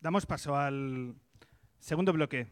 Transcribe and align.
damos 0.00 0.24
paso 0.24 0.56
al 0.56 1.14
segundo 1.78 2.12
bloque 2.12 2.46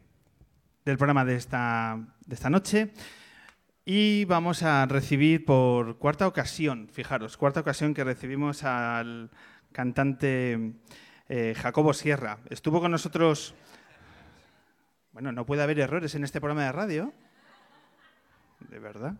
del 0.85 0.97
programa 0.97 1.25
de 1.25 1.35
esta, 1.35 1.99
de 2.25 2.35
esta 2.35 2.49
noche 2.49 2.93
y 3.85 4.25
vamos 4.25 4.61
a 4.61 4.85
recibir 4.85 5.45
por 5.45 5.97
cuarta 5.97 6.27
ocasión, 6.27 6.89
fijaros, 6.91 7.37
cuarta 7.37 7.61
ocasión 7.61 7.95
que 7.95 8.03
recibimos 8.03 8.63
al 8.63 9.31
cantante 9.71 10.73
eh, 11.27 11.55
Jacobo 11.57 11.93
Sierra. 11.93 12.37
Estuvo 12.49 12.79
con 12.79 12.91
nosotros... 12.91 13.55
Bueno, 15.11 15.31
no 15.31 15.45
puede 15.45 15.63
haber 15.63 15.79
errores 15.79 16.13
en 16.13 16.23
este 16.23 16.39
programa 16.39 16.65
de 16.65 16.71
radio. 16.71 17.13
De 18.69 18.77
verdad. 18.77 19.15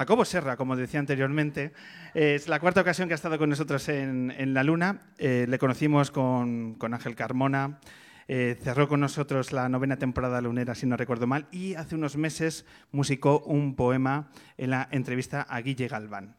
Jacobo 0.00 0.24
Serra, 0.24 0.56
como 0.56 0.76
decía 0.76 0.98
anteriormente, 0.98 1.74
es 2.14 2.48
la 2.48 2.58
cuarta 2.58 2.80
ocasión 2.80 3.06
que 3.06 3.12
ha 3.12 3.16
estado 3.16 3.36
con 3.36 3.50
nosotros 3.50 3.86
en, 3.90 4.54
La 4.54 4.64
Luna. 4.64 5.12
Eh, 5.18 5.44
le 5.46 5.58
conocimos 5.58 6.10
con, 6.10 6.78
Ángel 6.80 7.14
Carmona, 7.14 7.80
eh, 8.26 8.56
cerró 8.62 8.88
con 8.88 9.00
nosotros 9.00 9.52
la 9.52 9.68
novena 9.68 9.98
temporada 9.98 10.40
lunera, 10.40 10.74
si 10.74 10.86
no 10.86 10.96
recuerdo 10.96 11.26
mal, 11.26 11.48
y 11.50 11.74
hace 11.74 11.96
unos 11.96 12.16
meses 12.16 12.64
musicó 12.92 13.40
un 13.40 13.76
poema 13.76 14.30
en 14.56 14.70
la 14.70 14.88
entrevista 14.90 15.42
a 15.42 15.60
Guille 15.60 15.88
Galván. 15.88 16.38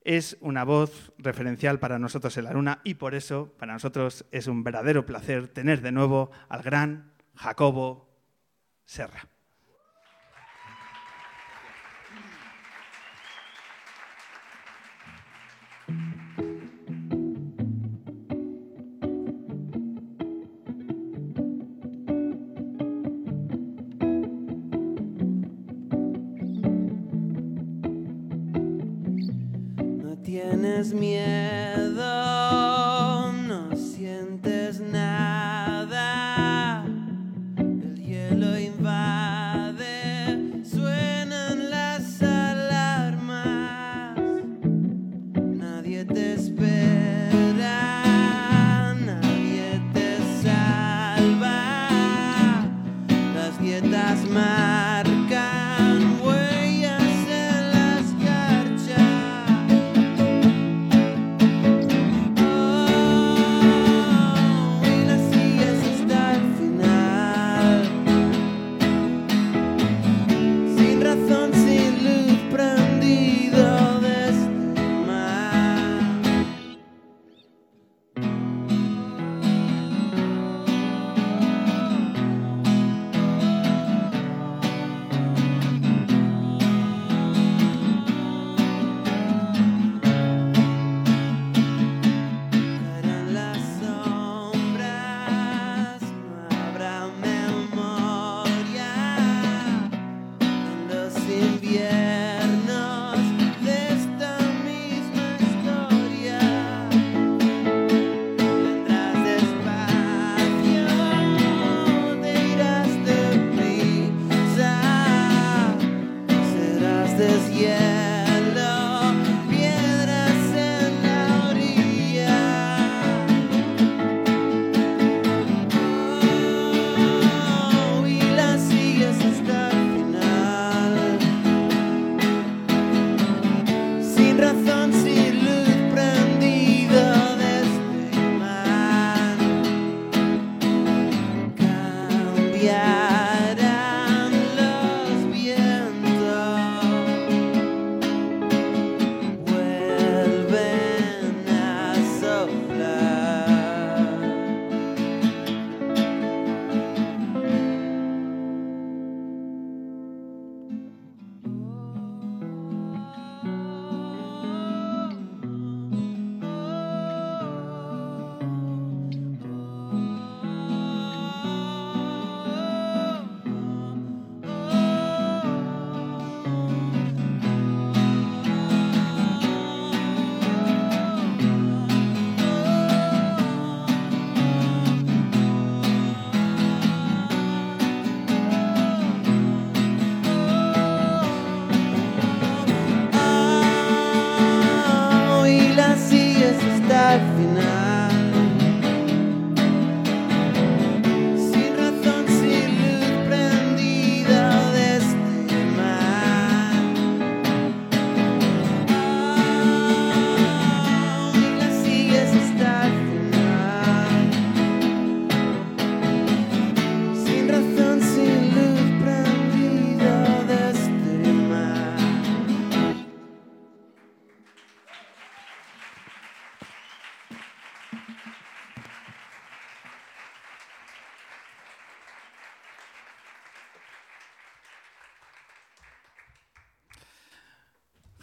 Es 0.00 0.36
una 0.40 0.64
voz 0.64 1.12
referencial 1.16 1.78
para 1.78 2.00
nosotros 2.00 2.36
en 2.38 2.44
La 2.44 2.54
Luna 2.54 2.80
y 2.82 2.94
por 2.94 3.14
eso 3.14 3.54
para 3.56 3.74
nosotros 3.74 4.26
es 4.32 4.48
un 4.48 4.64
verdadero 4.64 5.06
placer 5.06 5.46
tener 5.46 5.80
de 5.80 5.92
nuevo 5.92 6.32
al 6.48 6.64
gran 6.64 7.12
Jacobo 7.36 8.18
Serra. 8.84 9.28
Miedo, 30.92 31.53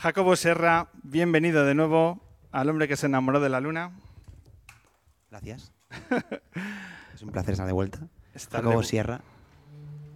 Jacobo 0.01 0.35
Serra, 0.35 0.87
bienvenido 1.03 1.63
de 1.63 1.75
nuevo 1.75 2.19
al 2.51 2.67
hombre 2.69 2.87
que 2.87 2.97
se 2.97 3.05
enamoró 3.05 3.39
de 3.39 3.49
la 3.49 3.59
luna. 3.59 3.91
Gracias. 5.29 5.71
es 7.13 7.21
un 7.21 7.29
placer 7.29 7.51
estar 7.51 7.67
de 7.67 7.73
vuelta. 7.73 7.99
Jacobo 8.51 8.81
Sierra. 8.81 9.21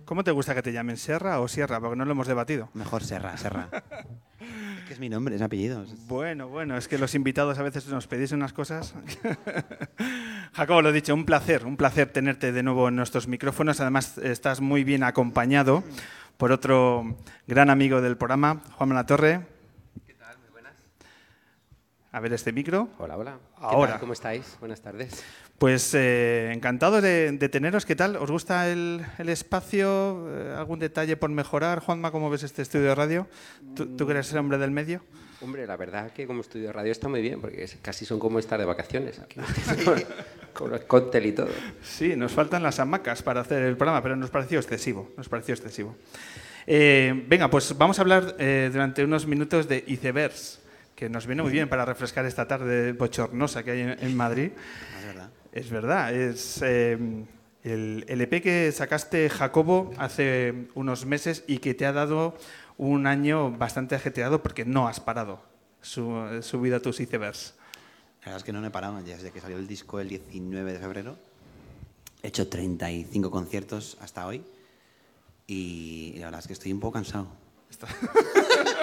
¿Cómo 0.06 0.24
te 0.24 0.32
gusta 0.32 0.56
que 0.56 0.64
te 0.64 0.74
llamen 0.74 0.98
Serra 0.98 1.40
o 1.40 1.48
Sierra? 1.48 1.80
Porque 1.80 1.96
no 1.96 2.04
lo 2.04 2.14
hemos 2.14 2.26
debatido. 2.26 2.70
Mejor 2.74 3.04
Serra, 3.04 3.38
Serra. 3.38 3.70
es 4.40 4.86
que 4.88 4.94
es 4.94 5.00
mi 5.00 5.08
nombre, 5.08 5.36
es 5.36 5.42
mi 5.42 5.46
apellido. 5.46 5.86
Bueno, 6.08 6.48
bueno, 6.48 6.78
es 6.78 6.88
que 6.88 6.98
los 6.98 7.14
invitados 7.14 7.60
a 7.60 7.62
veces 7.62 7.88
nos 7.88 8.08
pedís 8.08 8.32
unas 8.32 8.54
cosas. 8.54 8.96
Jacobo, 10.54 10.82
lo 10.82 10.92
dicho, 10.94 11.14
un 11.14 11.26
placer, 11.26 11.64
un 11.64 11.78
placer 11.78 12.12
tenerte 12.12 12.52
de 12.52 12.64
nuevo 12.64 12.88
en 12.88 12.96
nuestros 12.96 13.28
micrófonos. 13.28 13.80
Además, 13.82 14.18
estás 14.18 14.62
muy 14.62 14.84
bien 14.84 15.04
acompañado 15.04 15.84
por 16.38 16.52
otro 16.52 17.18
gran 17.46 17.70
amigo 17.70 18.02
del 18.02 18.18
programa, 18.18 18.64
Juan 18.78 19.06
Torre. 19.06 19.54
¿Qué 20.06 20.14
tal? 20.14 20.38
Muy 20.40 20.50
buenas. 20.50 20.74
A 22.16 22.22
ver 22.22 22.32
este 22.32 22.54
micro. 22.54 22.88
Hola, 22.98 23.18
hola. 23.18 23.38
¿Qué 23.58 23.66
Ahora. 23.66 23.92
tal? 23.92 24.00
¿Cómo 24.00 24.14
estáis? 24.14 24.56
Buenas 24.62 24.80
tardes. 24.80 25.22
Pues 25.58 25.94
eh, 25.96 26.50
encantado 26.54 27.02
de, 27.02 27.34
de 27.34 27.50
teneros. 27.50 27.86
¿Qué 27.86 27.94
tal? 27.98 28.16
¿Os 28.16 28.32
gusta 28.32 28.70
el, 28.70 29.06
el 29.18 29.28
espacio? 29.28 30.26
Eh, 30.30 30.56
¿Algún 30.58 30.80
detalle 30.80 31.18
por 31.18 31.30
mejorar? 31.30 31.80
Juanma, 31.80 32.12
¿cómo 32.12 32.30
ves 32.30 32.44
este 32.44 32.62
estudio 32.62 32.86
de 32.86 32.96
radio? 32.96 33.28
¿Tú, 33.76 33.98
tú 33.98 34.06
que 34.06 34.14
eres 34.14 34.32
el 34.32 34.38
hombre 34.38 34.58
del 34.58 34.72
medio? 34.72 35.02
Hombre, 35.42 35.68
la 35.68 35.76
verdad 35.76 36.12
que 36.12 36.26
como 36.26 36.40
estudio 36.40 36.68
de 36.68 36.74
radio 36.74 36.94
está 36.94 37.10
muy 37.10 37.22
bien, 37.22 37.42
porque 37.42 37.68
casi 37.82 38.06
son 38.06 38.18
como 38.18 38.40
estar 38.40 38.58
de 38.62 38.66
vacaciones 38.66 39.20
aquí. 39.20 39.42
con, 39.84 40.02
con 40.54 40.74
el 40.74 40.86
cóctel 40.86 41.26
y 41.26 41.34
todo. 41.34 41.50
Sí, 41.84 42.16
nos 42.16 42.32
faltan 42.32 42.64
las 42.64 42.80
hamacas 42.80 43.24
para 43.24 43.42
hacer 43.42 43.62
el 43.64 43.76
programa, 43.76 44.02
pero 44.02 44.16
nos 44.16 44.30
pareció 44.30 44.60
excesivo. 44.60 45.12
Nos 45.18 45.28
pareció 45.28 45.54
excesivo. 45.54 45.98
Eh, 46.66 47.26
venga, 47.28 47.50
pues 47.50 47.78
vamos 47.78 48.00
a 48.00 48.04
hablar 48.04 48.38
eh, 48.40 48.70
durante 48.72 49.04
unos 49.04 49.28
minutos 49.28 49.68
de 49.68 49.84
icebergs, 49.88 50.62
que 50.96 51.10
nos 51.10 51.28
viene 51.28 51.44
muy 51.44 51.52
bien 51.52 51.70
para 51.70 51.86
refrescar 51.86 52.26
esta 52.26 52.48
tarde 52.48 52.94
bochornosa 52.94 53.64
que 53.64 53.72
hay 53.72 53.82
en, 53.82 53.98
en 54.00 54.16
Madrid. 54.16 54.52
Es 54.98 55.06
verdad. 55.06 55.30
Es 55.52 55.70
verdad, 55.70 56.14
es 56.14 56.62
eh, 56.64 56.98
el, 57.64 58.06
el 58.08 58.22
EP 58.22 58.42
que 58.42 58.72
sacaste 58.72 59.30
Jacobo 59.30 59.92
hace 59.98 60.68
unos 60.74 61.06
meses 61.06 61.44
y 61.48 61.60
que 61.60 61.74
te 61.74 61.86
ha 61.86 61.94
dado 61.94 62.38
un 62.78 63.08
año 63.08 63.52
bastante 63.52 63.96
ajetreado 63.96 64.44
porque 64.44 64.66
no 64.66 64.88
has 64.88 65.00
parado 65.00 65.42
su, 65.82 66.40
subido 66.42 66.78
a 66.78 66.80
tus 66.80 67.00
icebergs. 67.00 67.54
La 68.22 68.32
verdad 68.32 68.38
es 68.38 68.44
que 68.44 68.54
no 68.54 68.62
me 68.62 68.68
he 68.68 68.72
parado 68.72 69.02
desde 69.02 69.32
que 69.32 69.40
salió 69.40 69.58
el 69.58 69.68
disco 69.68 70.00
el 70.00 70.10
19 70.10 70.74
de 70.74 70.80
febrero. 70.80 71.18
He 72.24 72.28
hecho 72.30 72.48
35 72.48 73.30
conciertos 73.30 73.98
hasta 74.02 74.26
hoy 74.26 74.44
y 75.48 76.16
la 76.18 76.26
verdad 76.26 76.40
es 76.40 76.48
que 76.48 76.54
estoy 76.54 76.74
un 76.74 76.80
poco 76.80 76.94
cansado. 76.94 77.28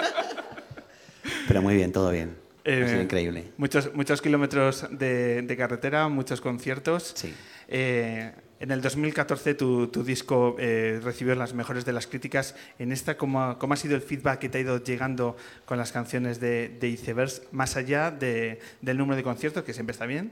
Pero 1.47 1.61
muy 1.61 1.75
bien, 1.75 1.91
todo 1.91 2.11
bien. 2.11 2.35
ha 2.65 2.69
sido 2.69 2.99
Eh, 2.99 3.03
increíble. 3.03 3.43
Muchos, 3.57 3.93
muchos 3.93 4.21
kilómetros 4.21 4.87
de, 4.91 5.41
de 5.41 5.57
carretera, 5.57 6.07
muchos 6.09 6.41
conciertos. 6.41 7.13
Sí. 7.15 7.33
Eh, 7.67 8.31
en 8.59 8.71
el 8.71 8.81
2014 8.81 9.55
tu, 9.55 9.87
tu 9.87 10.03
disco 10.05 10.55
eh, 10.57 11.01
recibió 11.03 11.35
las 11.35 11.53
mejores 11.53 11.83
de 11.83 11.91
las 11.91 12.07
críticas. 12.07 12.55
En 12.79 12.93
esta, 12.93 13.17
¿cómo, 13.17 13.41
ha- 13.43 13.59
cómo 13.59 13.73
ha 13.73 13.77
sido 13.77 13.95
el 13.95 14.01
feedback 14.01 14.39
que 14.39 14.47
te 14.47 14.57
ha 14.59 14.61
ido 14.61 14.81
llegando 14.81 15.35
con 15.65 15.77
las 15.77 15.91
canciones 15.91 16.39
de, 16.39 16.69
de 16.69 16.87
Icebergs, 16.87 17.41
más 17.51 17.75
allá 17.75 18.09
de- 18.11 18.59
del 18.79 18.97
número 18.97 19.17
de 19.17 19.23
conciertos, 19.23 19.63
que 19.65 19.73
siempre 19.73 19.91
está 19.91 20.05
bien, 20.05 20.31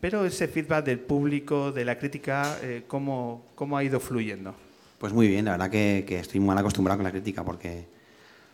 pero 0.00 0.24
ese 0.24 0.48
feedback 0.48 0.84
del 0.86 0.98
público, 0.98 1.70
de 1.70 1.84
la 1.84 1.98
crítica, 1.98 2.58
eh, 2.62 2.82
¿cómo, 2.88 3.46
¿cómo 3.54 3.76
ha 3.78 3.84
ido 3.84 4.00
fluyendo? 4.00 4.56
Pues 4.98 5.12
muy 5.12 5.28
bien, 5.28 5.44
la 5.44 5.52
verdad 5.52 5.70
que, 5.70 6.04
que 6.08 6.18
estoy 6.18 6.40
mal 6.40 6.58
acostumbrado 6.58 6.98
con 6.98 7.04
la 7.04 7.12
crítica 7.12 7.44
porque, 7.44 7.84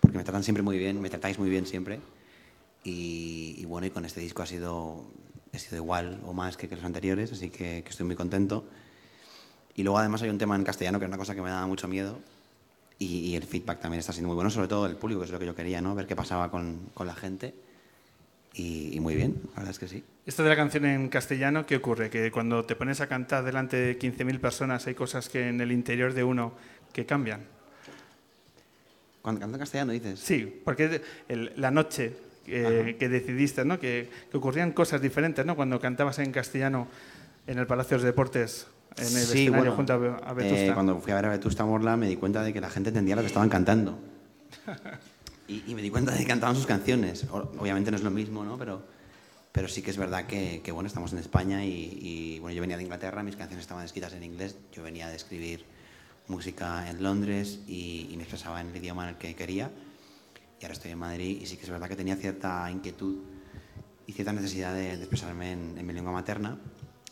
porque 0.04 0.18
me 0.18 0.24
tratan 0.24 0.44
siempre 0.44 0.62
muy 0.62 0.76
bien, 0.76 1.00
me 1.00 1.08
tratáis 1.08 1.38
muy 1.38 1.48
bien 1.48 1.66
siempre. 1.66 1.98
Y, 2.84 3.54
y 3.56 3.64
bueno, 3.64 3.86
y 3.86 3.90
con 3.90 4.04
este 4.04 4.20
disco 4.20 4.42
ha 4.42 4.46
sido, 4.46 5.06
ha 5.54 5.58
sido 5.58 5.76
igual 5.76 6.20
o 6.26 6.34
más 6.34 6.58
que, 6.58 6.68
que 6.68 6.76
los 6.76 6.84
anteriores, 6.84 7.32
así 7.32 7.48
que, 7.48 7.82
que 7.82 7.88
estoy 7.88 8.04
muy 8.04 8.16
contento. 8.16 8.66
Y 9.74 9.82
luego 9.82 9.98
además 9.98 10.20
hay 10.22 10.28
un 10.28 10.38
tema 10.38 10.54
en 10.56 10.64
castellano 10.64 10.98
que 10.98 11.06
es 11.06 11.08
una 11.08 11.16
cosa 11.16 11.34
que 11.34 11.40
me 11.40 11.48
daba 11.48 11.66
mucho 11.66 11.88
miedo 11.88 12.18
y, 12.98 13.30
y 13.30 13.36
el 13.36 13.44
feedback 13.44 13.80
también 13.80 14.00
está 14.00 14.12
siendo 14.12 14.28
muy 14.28 14.34
bueno, 14.34 14.50
sobre 14.50 14.68
todo 14.68 14.86
el 14.86 14.96
público, 14.96 15.20
que 15.20 15.26
es 15.26 15.32
lo 15.32 15.38
que 15.38 15.46
yo 15.46 15.54
quería, 15.54 15.80
¿no? 15.80 15.94
Ver 15.94 16.06
qué 16.06 16.14
pasaba 16.14 16.50
con, 16.50 16.90
con 16.92 17.06
la 17.06 17.14
gente. 17.14 17.54
Y, 18.52 18.94
y 18.94 19.00
muy 19.00 19.16
bien, 19.16 19.40
la 19.48 19.56
verdad 19.56 19.70
es 19.70 19.78
que 19.78 19.88
sí. 19.88 20.04
Esto 20.26 20.44
de 20.44 20.50
la 20.50 20.56
canción 20.56 20.84
en 20.84 21.08
castellano, 21.08 21.66
¿qué 21.66 21.76
ocurre? 21.76 22.08
Que 22.08 22.30
cuando 22.30 22.64
te 22.64 22.76
pones 22.76 23.00
a 23.00 23.08
cantar 23.08 23.44
delante 23.44 23.76
de 23.76 23.98
15.000 23.98 24.38
personas 24.40 24.86
hay 24.86 24.94
cosas 24.94 25.28
que 25.28 25.48
en 25.48 25.60
el 25.60 25.72
interior 25.72 26.14
de 26.14 26.22
uno 26.22 26.52
que 26.92 27.04
cambian. 27.04 27.40
Cuando 29.24 29.40
canto 29.40 29.56
en 29.56 29.60
castellano 29.60 29.92
dices... 29.92 30.20
Sí, 30.20 30.60
porque 30.66 31.00
el- 31.28 31.50
la 31.56 31.70
noche 31.70 32.14
que, 32.44 32.94
que 32.98 33.08
decidiste, 33.08 33.64
¿no? 33.64 33.80
Que, 33.80 34.10
que 34.30 34.36
ocurrían 34.36 34.72
cosas 34.72 35.00
diferentes, 35.00 35.46
¿no? 35.46 35.56
Cuando 35.56 35.80
cantabas 35.80 36.18
en 36.18 36.30
castellano 36.30 36.88
en 37.46 37.58
el 37.58 37.66
Palacio 37.66 37.96
de 37.96 38.02
los 38.02 38.04
Deportes, 38.04 38.66
en 38.98 39.04
el 39.04 39.10
Sí, 39.12 39.18
escenario 39.18 39.56
bueno, 39.56 39.72
junto 39.72 39.94
a, 39.94 39.96
a 40.28 40.34
Vetusta. 40.34 40.66
eh, 40.66 40.70
cuando 40.74 41.00
fui 41.00 41.10
a 41.12 41.16
ver 41.16 41.24
a 41.24 41.30
Vetusta 41.30 41.64
Morla 41.64 41.96
me 41.96 42.06
di 42.06 42.16
cuenta 42.16 42.42
de 42.42 42.52
que 42.52 42.60
la 42.60 42.68
gente 42.68 42.90
entendía 42.90 43.16
lo 43.16 43.22
que 43.22 43.28
estaban 43.28 43.48
cantando. 43.48 43.98
Y, 45.46 45.62
y 45.66 45.74
me 45.74 45.82
di 45.82 45.90
cuenta 45.90 46.10
de 46.12 46.18
que 46.18 46.24
cantaban 46.26 46.56
sus 46.56 46.64
canciones. 46.66 47.26
Obviamente 47.30 47.90
no 47.90 47.98
es 47.98 48.02
lo 48.02 48.10
mismo, 48.10 48.44
¿no? 48.44 48.56
Pero, 48.56 48.82
pero 49.52 49.68
sí 49.68 49.82
que 49.82 49.90
es 49.90 49.98
verdad 49.98 50.24
que, 50.26 50.62
que, 50.64 50.72
bueno, 50.72 50.86
estamos 50.86 51.12
en 51.12 51.18
España 51.18 51.62
y, 51.64 51.98
y, 52.00 52.38
bueno, 52.40 52.54
yo 52.54 52.62
venía 52.62 52.78
de 52.78 52.82
Inglaterra, 52.82 53.22
mis 53.22 53.36
canciones 53.36 53.62
estaban 53.64 53.84
escritas 53.84 54.14
en 54.14 54.24
inglés, 54.24 54.56
yo 54.72 54.82
venía 54.82 55.06
de 55.08 55.16
escribir 55.16 55.66
música 56.28 56.88
en 56.88 57.02
Londres 57.02 57.60
y, 57.66 58.12
me 58.16 58.22
expresaba 58.22 58.60
en 58.60 58.68
el 58.68 58.76
idioma 58.76 59.04
en 59.04 59.10
el 59.10 59.16
que 59.16 59.34
quería. 59.34 59.70
Y 60.60 60.64
ahora 60.64 60.74
estoy 60.74 60.92
en 60.92 60.98
Madrid 60.98 61.40
y 61.40 61.46
sí 61.46 61.56
que 61.56 61.64
es 61.64 61.70
verdad 61.70 61.88
que 61.88 61.96
tenía 61.96 62.16
cierta 62.16 62.70
inquietud 62.70 63.18
y 64.06 64.12
cierta 64.12 64.32
necesidad 64.32 64.74
de, 64.74 64.94
expresarme 64.94 65.52
en, 65.52 65.86
mi 65.86 65.92
lengua 65.92 66.12
materna. 66.12 66.58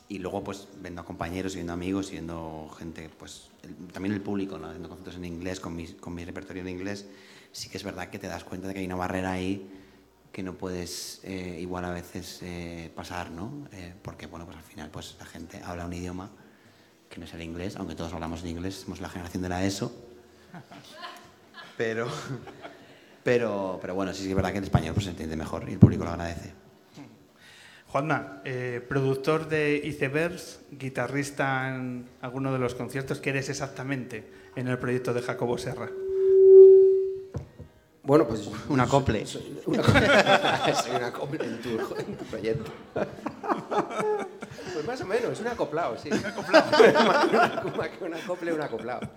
Y 0.08 0.18
luego, 0.18 0.44
pues, 0.44 0.68
viendo 0.82 1.00
a 1.00 1.04
compañeros, 1.04 1.54
viendo 1.54 1.72
amigos, 1.72 2.10
viendo 2.10 2.68
gente, 2.78 3.08
pues, 3.18 3.48
también 3.92 4.14
el 4.14 4.20
público, 4.20 4.58
¿no? 4.58 4.66
Haciendo 4.66 4.88
conciertos 4.88 5.16
en 5.16 5.24
inglés, 5.24 5.58
con 5.58 5.74
mi, 5.74 5.86
con 5.86 6.14
mi 6.14 6.24
repertorio 6.24 6.60
en 6.62 6.68
inglés, 6.68 7.06
sí 7.50 7.70
que 7.70 7.78
es 7.78 7.84
verdad 7.84 8.10
que 8.10 8.18
te 8.18 8.26
das 8.26 8.44
cuenta 8.44 8.68
de 8.68 8.74
que 8.74 8.80
hay 8.80 8.86
una 8.86 8.96
barrera 8.96 9.32
ahí 9.32 9.70
que 10.30 10.42
no 10.42 10.54
puedes 10.54 11.20
eh, 11.24 11.58
igual 11.60 11.84
a 11.84 11.90
veces 11.90 12.40
eh, 12.42 12.90
pasar, 12.94 13.30
¿no? 13.30 13.68
Eh, 13.72 13.94
porque, 14.02 14.26
bueno, 14.26 14.44
pues 14.44 14.56
al 14.56 14.64
final, 14.64 14.90
pues, 14.90 15.16
la 15.18 15.26
gente 15.26 15.62
habla 15.62 15.86
un 15.86 15.92
idioma 15.92 16.30
que 17.12 17.20
no 17.20 17.26
es 17.26 17.34
el 17.34 17.42
inglés, 17.42 17.76
aunque 17.76 17.94
todos 17.94 18.10
hablamos 18.14 18.42
en 18.42 18.48
inglés, 18.48 18.74
somos 18.74 19.02
la 19.02 19.08
generación 19.10 19.42
de 19.42 19.48
la 19.50 19.62
ESO. 19.64 19.92
Pero, 21.76 22.06
pero, 23.24 23.78
pero 23.80 23.94
bueno, 23.94 24.12
sí 24.12 24.24
que 24.24 24.28
es 24.28 24.36
verdad 24.36 24.52
que 24.52 24.58
el 24.58 24.64
español 24.64 24.92
pues, 24.92 25.06
se 25.06 25.10
entiende 25.10 25.36
mejor 25.36 25.68
y 25.68 25.72
el 25.72 25.78
público 25.78 26.04
lo 26.04 26.10
agradece. 26.10 26.52
Juanma, 27.88 28.42
eh, 28.44 28.84
productor 28.86 29.48
de 29.48 29.80
Icebergs, 29.82 30.60
guitarrista 30.70 31.74
en 31.74 32.06
alguno 32.20 32.52
de 32.52 32.58
los 32.58 32.74
conciertos, 32.74 33.20
¿qué 33.20 33.30
eres 33.30 33.48
exactamente 33.48 34.30
en 34.54 34.68
el 34.68 34.78
proyecto 34.78 35.14
de 35.14 35.22
Jacobo 35.22 35.56
Serra? 35.56 35.90
Bueno, 38.02 38.28
pues... 38.28 38.48
Un 38.68 38.78
acople. 38.78 39.26
Soy 39.26 39.58
una, 39.64 39.82
soy 40.74 40.94
un 40.94 41.02
acople 41.02 41.44
en 41.44 41.62
tu, 41.62 41.70
en 41.70 42.16
tu 42.16 42.24
proyecto. 42.26 42.70
Pues 44.84 44.98
más 44.98 45.00
o 45.00 45.06
menos, 45.06 45.38
un 45.38 45.46
acoplado, 45.46 45.96
sí. 45.96 46.10
Un 46.12 46.26
acoplado. 46.26 47.76
más 47.76 47.88
que 47.88 48.04
un 48.04 48.14
acople, 48.14 48.52
un 48.52 48.60
acoplado. 48.60 49.08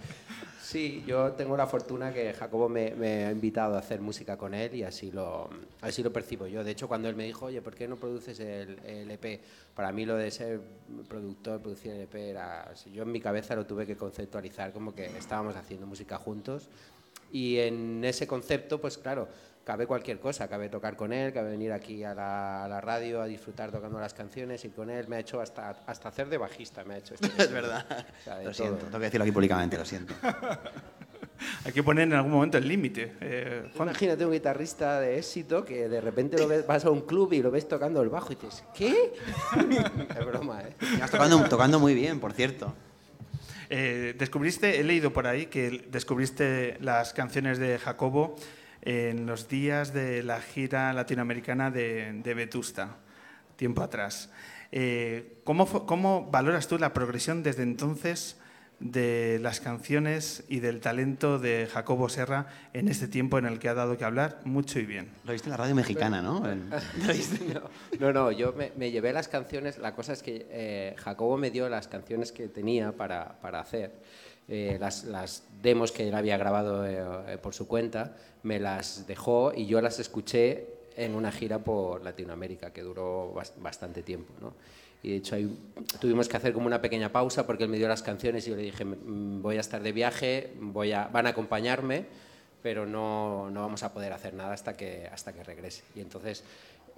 Sí, 0.62 1.03
yo 1.07 1.31
tengo 1.31 1.57
la 1.57 1.65
fortuna 1.65 2.13
que 2.13 2.34
Jacobo 2.34 2.69
me, 2.69 2.91
me 2.91 3.25
ha 3.25 3.31
invitado 3.31 3.75
a 3.75 3.79
hacer 3.79 4.00
música 4.00 4.38
con 4.38 4.53
él 4.53 4.75
y 4.75 4.84
así 4.84 5.12
lo, 5.12 5.50
así 5.81 6.03
lo 6.03 6.13
percibo 6.13 6.45
yo. 6.45 6.63
De 6.63 6.69
hecho, 6.69 6.88
cuando 6.88 7.10
él 7.10 7.15
me 7.15 7.24
dijo, 7.24 7.45
oye, 7.45 7.63
¿por 7.63 7.74
qué 7.74 7.88
no 7.88 7.95
produces 7.95 8.39
el, 8.39 8.79
el 8.86 9.10
EP? 9.10 9.41
Para 9.74 9.91
mí 9.91 10.05
lo 10.05 10.15
de 10.15 10.29
ser 10.29 10.62
productor, 11.07 11.62
producir 11.62 11.93
el 11.93 12.01
EP 12.01 12.13
era... 12.15 12.72
Yo 12.93 13.01
en 13.01 13.12
mi 13.12 13.19
cabeza 13.19 13.55
lo 13.55 13.65
tuve 13.65 13.88
que 13.88 13.95
conceptualizar 13.95 14.72
como 14.72 14.93
que 14.93 15.05
estábamos 15.17 15.55
haciendo 15.55 15.88
música 15.88 16.19
juntos 16.19 16.69
y 17.31 17.57
en 17.57 18.03
ese 18.05 18.27
concepto, 18.27 18.79
pues 18.79 19.00
claro, 19.00 19.27
cabe 19.65 19.88
cualquier 19.88 20.19
cosa, 20.19 20.48
cabe 20.48 20.69
tocar 20.69 20.95
con 20.95 21.12
él, 21.12 21.34
cabe 21.34 21.50
venir 21.50 21.74
aquí 21.74 22.03
a 22.03 22.13
la, 22.13 22.63
a 22.65 22.67
la 22.69 22.79
radio 22.79 23.22
a 23.22 23.25
disfrutar 23.25 23.72
tocando 23.72 24.00
las 24.00 24.13
canciones 24.13 24.63
y 24.63 24.69
con 24.69 24.89
él 24.91 25.07
me 25.07 25.15
ha 25.17 25.19
hecho 25.19 25.41
hasta, 25.41 25.72
hasta 25.88 26.07
hacer 26.10 26.29
de 26.29 26.38
bajista, 26.38 26.84
me 26.86 26.93
ha 26.93 26.98
hecho. 27.00 27.15
este- 27.15 27.27
Es 27.43 27.51
verdad. 27.51 27.84
O 27.89 28.24
sea, 28.24 28.36
de 28.38 28.45
Lo 28.45 28.51
todo. 28.51 28.53
siento, 28.53 28.86
tengo 28.86 29.00
que 29.00 29.05
decirlo 29.05 29.24
aquí 29.24 29.31
públicamente, 29.31 29.77
lo 29.77 29.84
siento. 29.86 30.13
Hay 31.65 31.74
que 31.74 31.84
poner 31.84 32.03
en 32.07 32.13
algún 32.13 32.31
momento 32.31 32.57
el 32.57 32.67
límite. 32.67 33.13
Eh. 33.19 33.69
Imagínate 33.75 34.25
un 34.25 34.31
guitarrista 34.31 35.01
de 35.01 35.17
éxito 35.17 35.65
que 35.65 35.89
de 35.89 36.00
repente 36.00 36.38
lo 36.38 36.48
ves, 36.48 36.65
vas 36.65 36.86
a 36.86 36.91
un 36.91 37.01
club 37.01 37.34
y 37.34 37.41
lo 37.41 37.51
ves 37.51 37.67
tocando 37.67 38.01
el 38.01 38.10
bajo 38.10 38.31
y 38.31 38.36
dices, 38.36 38.63
¿qué? 38.74 39.13
es 40.19 40.25
broma, 40.25 40.62
¿eh? 40.62 40.75
Estás 40.93 41.12
tocando, 41.12 41.43
tocando 41.50 41.79
muy 41.79 41.93
bien, 41.93 42.19
por 42.22 42.31
cierto. 42.34 42.74
Eh, 43.69 44.13
descubriste, 44.17 44.79
he 44.79 44.84
leído 44.84 45.12
por 45.12 45.27
ahí 45.27 45.48
que 45.48 45.86
descubriste 45.89 46.77
las 46.79 47.13
canciones 47.13 47.57
de 47.57 47.79
Jacobo 47.79 48.36
en 48.86 49.25
los 49.25 49.50
días 49.50 49.94
de 49.94 50.24
la 50.24 50.39
gira 50.39 50.94
latinoamericana 50.94 51.72
de, 51.72 52.13
de 52.24 52.34
Vetusta, 52.34 52.98
tiempo 53.56 53.82
atrás. 53.82 54.30
Eh, 54.72 55.39
¿cómo, 55.44 55.65
¿Cómo 55.86 56.30
valoras 56.32 56.68
tú 56.68 56.77
la 56.77 56.94
progresión 56.94 57.44
desde 57.44 57.63
entonces 57.63 58.38
de 58.80 59.39
las 59.42 59.62
canciones 59.62 60.44
y 60.50 60.60
del 60.60 60.82
talento 60.82 61.39
de 61.39 61.65
Jacobo 61.72 62.10
Serra 62.10 62.48
en 62.74 62.89
este 62.89 63.08
tiempo 63.08 63.38
en 63.38 63.46
el 63.46 63.58
que 63.58 63.70
ha 63.70 63.74
dado 63.74 63.98
que 63.98 64.04
hablar 64.04 64.42
mucho 64.44 64.80
y 64.80 64.86
bien? 64.86 65.10
Lo 65.24 65.32
viste 65.32 65.48
en 65.48 65.51
la 65.51 65.58
radio 65.58 65.75
mexicana, 65.75 66.22
No, 66.22 66.42
no, 68.00 68.13
no, 68.13 68.32
yo 68.32 68.54
me, 68.54 68.72
me 68.75 68.92
llevé 68.92 69.13
las 69.13 69.30
canciones, 69.30 69.77
la 69.77 69.96
cosa 69.96 70.13
es 70.13 70.22
que 70.22 70.46
eh, 70.50 70.96
Jacobo 70.98 71.38
me 71.38 71.51
dio 71.51 71.70
las 71.70 71.88
canciones 71.88 72.32
que 72.32 72.50
tenía 72.50 72.92
para, 72.92 73.39
para 73.39 73.62
hacer, 73.62 73.94
eh, 74.47 74.77
las, 74.79 75.03
las 75.05 75.43
demos 75.61 75.91
que 75.91 76.07
él 76.07 76.13
había 76.15 76.37
grabado 76.37 76.85
eh, 76.85 77.03
eh, 77.33 77.37
por 77.37 77.53
su 77.53 77.67
cuenta, 77.67 78.15
me 78.43 78.59
las 78.59 79.07
dejó 79.07 79.51
y 79.55 79.65
yo 79.65 79.81
las 79.81 79.99
escuché 79.99 80.67
en 80.95 81.15
una 81.15 81.31
gira 81.31 81.59
por 81.59 82.03
Latinoamérica 82.03 82.71
que 82.71 82.81
duró 82.81 83.33
bas- 83.33 83.53
bastante 83.57 84.03
tiempo. 84.03 84.33
¿no? 84.39 84.53
Y 85.03 85.09
de 85.11 85.15
hecho 85.17 85.35
ahí 85.35 85.57
tuvimos 85.99 86.27
que 86.29 86.37
hacer 86.37 86.53
como 86.53 86.67
una 86.67 86.81
pequeña 86.81 87.11
pausa 87.11 87.45
porque 87.45 87.63
él 87.63 87.69
me 87.69 87.77
dio 87.77 87.87
las 87.87 88.01
canciones 88.03 88.45
y 88.47 88.51
yo 88.51 88.55
le 88.55 88.61
dije, 88.63 88.85
"Mm, 88.85 89.41
voy 89.41 89.57
a 89.57 89.61
estar 89.61 89.81
de 89.81 89.91
viaje, 89.91 90.53
voy 90.59 90.93
a, 90.93 91.07
van 91.07 91.25
a 91.27 91.29
acompañarme, 91.29 92.05
pero 92.63 92.85
no, 92.85 93.49
no 93.51 93.61
vamos 93.61 93.83
a 93.83 93.93
poder 93.93 94.13
hacer 94.13 94.33
nada 94.33 94.53
hasta 94.53 94.73
que, 94.77 95.07
hasta 95.11 95.33
que 95.33 95.43
regrese. 95.43 95.83
Y 95.95 95.99
entonces, 96.01 96.43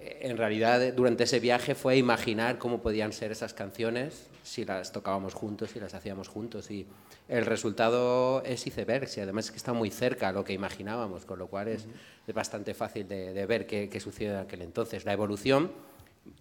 eh, 0.00 0.20
en 0.22 0.36
realidad, 0.38 0.82
eh, 0.82 0.92
durante 0.92 1.24
ese 1.24 1.40
viaje 1.40 1.74
fue 1.74 1.96
imaginar 1.96 2.56
cómo 2.58 2.80
podían 2.80 3.12
ser 3.12 3.32
esas 3.32 3.52
canciones 3.52 4.28
si 4.42 4.64
las 4.64 4.92
tocábamos 4.92 5.34
juntos, 5.34 5.70
si 5.72 5.80
las 5.80 5.92
hacíamos 5.92 6.28
juntos. 6.28 6.70
Y 6.70 6.86
el 7.28 7.44
resultado 7.44 8.42
es 8.44 8.66
icebergs 8.66 9.18
y 9.18 9.20
además 9.20 9.46
es 9.46 9.50
que 9.50 9.56
está 9.58 9.72
muy 9.72 9.90
cerca 9.90 10.28
a 10.28 10.32
lo 10.32 10.44
que 10.44 10.54
imaginábamos, 10.54 11.26
con 11.26 11.38
lo 11.38 11.46
cual 11.48 11.68
es, 11.68 11.86
es 12.26 12.34
bastante 12.34 12.74
fácil 12.74 13.06
de, 13.06 13.34
de 13.34 13.46
ver 13.46 13.66
qué, 13.66 13.88
qué 13.88 14.00
sucedió 14.00 14.32
en 14.32 14.38
aquel 14.38 14.62
entonces. 14.62 15.04
La 15.04 15.12
evolución, 15.12 15.70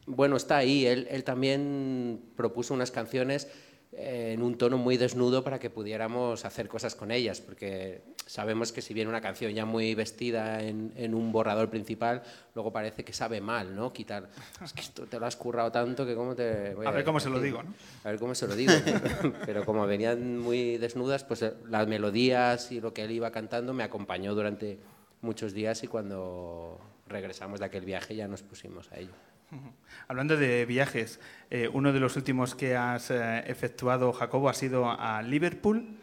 bueno, 0.05 0.37
está 0.37 0.57
ahí. 0.57 0.85
Él, 0.85 1.07
él 1.11 1.23
también 1.23 2.21
propuso 2.35 2.73
unas 2.73 2.91
canciones 2.91 3.49
en 3.93 4.41
un 4.43 4.57
tono 4.57 4.77
muy 4.77 4.97
desnudo 4.97 5.43
para 5.43 5.59
que 5.59 5.69
pudiéramos 5.69 6.45
hacer 6.45 6.67
cosas 6.67 6.93
con 6.95 7.09
ellas, 7.09 7.41
porque 7.41 8.01
sabemos 8.25 8.71
que 8.71 8.81
si 8.81 8.93
viene 8.93 9.09
una 9.09 9.21
canción 9.21 9.51
ya 9.53 9.65
muy 9.65 9.95
vestida 9.95 10.61
en, 10.61 10.91
en 10.95 11.15
un 11.15 11.31
borrador 11.31 11.69
principal, 11.69 12.21
luego 12.53 12.71
parece 12.71 13.05
que 13.05 13.13
sabe 13.13 13.39
mal, 13.41 13.75
¿no? 13.75 13.93
Quitar, 13.93 14.29
es 14.63 14.73
que 14.73 14.81
esto 14.81 15.05
te 15.05 15.19
lo 15.19 15.25
has 15.25 15.35
currado 15.35 15.71
tanto 15.71 16.05
que 16.05 16.15
cómo 16.15 16.35
te... 16.35 16.75
voy 16.75 16.85
A 16.85 16.91
ver 16.91 17.05
cómo 17.05 17.19
se 17.19 17.29
lo 17.29 17.39
decir?". 17.39 17.53
digo, 17.53 17.63
¿no? 17.63 17.73
A 18.03 18.09
ver 18.11 18.19
cómo 18.19 18.35
se 18.35 18.47
lo 18.47 18.55
digo. 18.55 18.73
Pero 19.45 19.65
como 19.65 19.87
venían 19.87 20.37
muy 20.37 20.77
desnudas, 20.77 21.23
pues 21.23 21.41
eh, 21.41 21.53
las 21.69 21.87
melodías 21.87 22.71
y 22.71 22.81
lo 22.81 22.93
que 22.93 23.03
él 23.03 23.11
iba 23.11 23.31
cantando 23.31 23.73
me 23.73 23.83
acompañó 23.83 24.35
durante 24.35 24.79
muchos 25.21 25.53
días 25.53 25.83
y 25.83 25.87
cuando 25.87 26.79
regresamos 27.07 27.59
de 27.59 27.65
aquel 27.65 27.85
viaje 27.85 28.15
ya 28.15 28.27
nos 28.27 28.43
pusimos 28.43 28.91
a 28.91 28.99
ello. 28.99 29.13
Hablando 30.07 30.37
de 30.37 30.65
viajes, 30.65 31.19
eh, 31.49 31.69
uno 31.71 31.93
de 31.93 31.99
los 31.99 32.15
últimos 32.15 32.55
que 32.55 32.75
has 32.75 33.11
eh, 33.11 33.43
efectuado, 33.47 34.13
Jacobo, 34.13 34.49
ha 34.49 34.53
sido 34.53 34.89
a 34.89 35.21
Liverpool, 35.21 35.97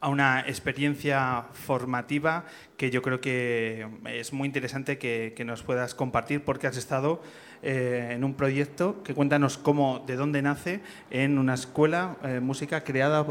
a 0.00 0.08
una 0.08 0.40
experiencia 0.40 1.46
formativa 1.52 2.44
que 2.76 2.90
yo 2.90 3.02
creo 3.02 3.20
que 3.20 3.88
es 4.04 4.32
muy 4.32 4.46
interesante 4.46 4.98
que, 4.98 5.32
que 5.34 5.44
nos 5.44 5.62
puedas 5.62 5.94
compartir 5.94 6.44
porque 6.44 6.68
has 6.68 6.76
estado 6.76 7.20
eh, 7.62 8.10
en 8.12 8.22
un 8.22 8.34
proyecto 8.34 9.02
que 9.02 9.14
cuéntanos 9.14 9.58
cómo, 9.58 10.04
de 10.06 10.14
dónde 10.14 10.42
nace 10.42 10.82
en 11.10 11.38
una 11.38 11.54
escuela 11.54 12.16
música 12.42 12.84
creada 12.84 13.26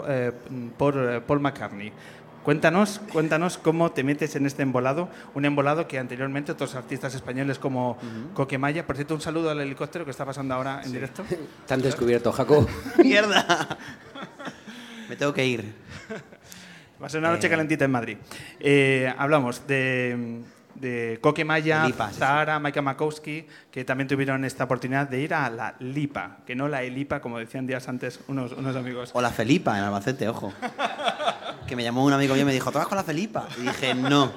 por 0.78 1.24
Paul 1.24 1.40
McCartney. 1.40 1.94
Cuéntanos, 2.46 3.02
cuéntanos 3.12 3.58
cómo 3.58 3.92
te 3.92 4.04
metes 4.04 4.36
en 4.36 4.46
este 4.46 4.62
embolado, 4.62 5.10
un 5.34 5.46
embolado 5.46 5.88
que 5.88 5.98
anteriormente 5.98 6.52
otros 6.52 6.76
artistas 6.76 7.16
españoles 7.16 7.58
como 7.58 7.98
Coquemaya, 8.36 8.86
por 8.86 8.96
cierto, 8.98 9.16
un 9.16 9.22
saludo 9.22 9.50
al 9.50 9.60
helicóptero 9.62 10.06
que 10.06 10.12
está 10.12 10.26
pasando 10.26 10.54
ahora 10.54 10.82
en 10.86 10.92
directo. 10.92 11.24
¿Te 11.68 11.74
han 11.74 11.82
descubierto, 11.82 12.32
Jacob? 12.32 12.70
¡Mierda! 13.04 13.78
Me 15.10 15.16
tengo 15.16 15.34
que 15.34 15.44
ir. 15.44 15.74
Va 17.02 17.08
a 17.08 17.10
ser 17.10 17.20
una 17.20 17.32
noche 17.32 17.48
Eh. 17.48 17.50
calentita 17.50 17.86
en 17.86 17.92
Madrid. 17.92 18.18
Eh, 18.60 19.12
hablamos 19.18 19.66
de, 19.66 20.42
de 20.76 21.18
Coquemaya, 21.22 21.88
Lipa, 21.88 22.10
sí, 22.10 22.14
sí. 22.14 22.20
Zahara, 22.20 22.60
Maika 22.60 22.84
Makowski, 22.84 23.48
que 23.72 23.84
también 23.86 24.08
tuvieron 24.08 24.46
esta 24.46 24.66
oportunidad 24.66 25.10
de 25.10 25.20
ir 25.20 25.34
a 25.34 25.50
la 25.50 25.76
Lipa, 25.80 26.38
que 26.46 26.56
no 26.56 26.68
la 26.68 26.84
Elipa, 26.84 27.22
como 27.22 27.40
decían 27.40 27.66
días 27.66 27.88
antes 27.90 28.20
unos, 28.28 28.52
unos 28.52 28.76
amigos. 28.76 29.10
O 29.14 29.22
la 29.22 29.32
Felipa 29.32 29.76
en 29.80 29.84
Albacete, 29.84 30.30
ojo. 30.30 30.54
Que 31.68 31.76
me 31.76 31.84
llamó 31.84 32.06
un 32.06 32.14
amigo 32.14 32.36
mío 32.36 32.44
y 32.44 32.46
me 32.46 32.54
dijo, 32.54 32.72
¿tú 32.72 32.78
vas 32.78 32.88
con 32.88 32.96
la 32.98 33.04
Felipa? 33.04 33.48
Y 33.58 33.62
dije, 33.62 33.96
no. 33.96 34.32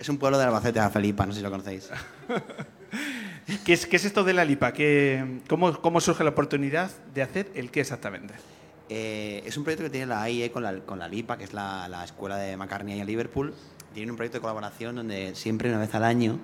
Es 0.00 0.08
un 0.08 0.18
pueblo 0.18 0.36
de 0.36 0.44
Albacete, 0.44 0.80
la 0.80 0.90
Felipa, 0.90 1.26
no 1.26 1.32
sé 1.32 1.38
si 1.38 1.42
lo 1.44 1.50
conocéis. 1.50 1.90
¿Qué 3.64 3.72
es, 3.74 3.86
qué 3.86 3.96
es 3.96 4.04
esto 4.04 4.24
de 4.24 4.32
la 4.32 4.44
Lipa? 4.44 4.72
¿Qué, 4.72 5.42
cómo, 5.48 5.80
¿Cómo 5.80 6.00
surge 6.00 6.24
la 6.24 6.30
oportunidad 6.30 6.90
de 7.14 7.22
hacer 7.22 7.52
el 7.54 7.70
qué 7.70 7.80
exactamente? 7.80 8.34
Eh, 8.88 9.42
es 9.46 9.56
un 9.56 9.62
proyecto 9.62 9.84
que 9.84 9.90
tiene 9.90 10.06
la 10.06 10.22
AIE 10.22 10.50
con 10.50 10.64
la, 10.64 10.80
con 10.80 10.98
la 10.98 11.06
LIPA, 11.06 11.38
que 11.38 11.44
es 11.44 11.52
la, 11.52 11.88
la 11.88 12.02
escuela 12.02 12.36
de 12.36 12.56
McCartney 12.56 12.94
ahí 12.94 13.00
en 13.00 13.06
Liverpool. 13.06 13.54
Tienen 13.94 14.10
un 14.10 14.16
proyecto 14.16 14.38
de 14.38 14.42
colaboración 14.42 14.96
donde 14.96 15.36
siempre 15.36 15.68
una 15.68 15.78
vez 15.78 15.94
al 15.94 16.04
año 16.04 16.40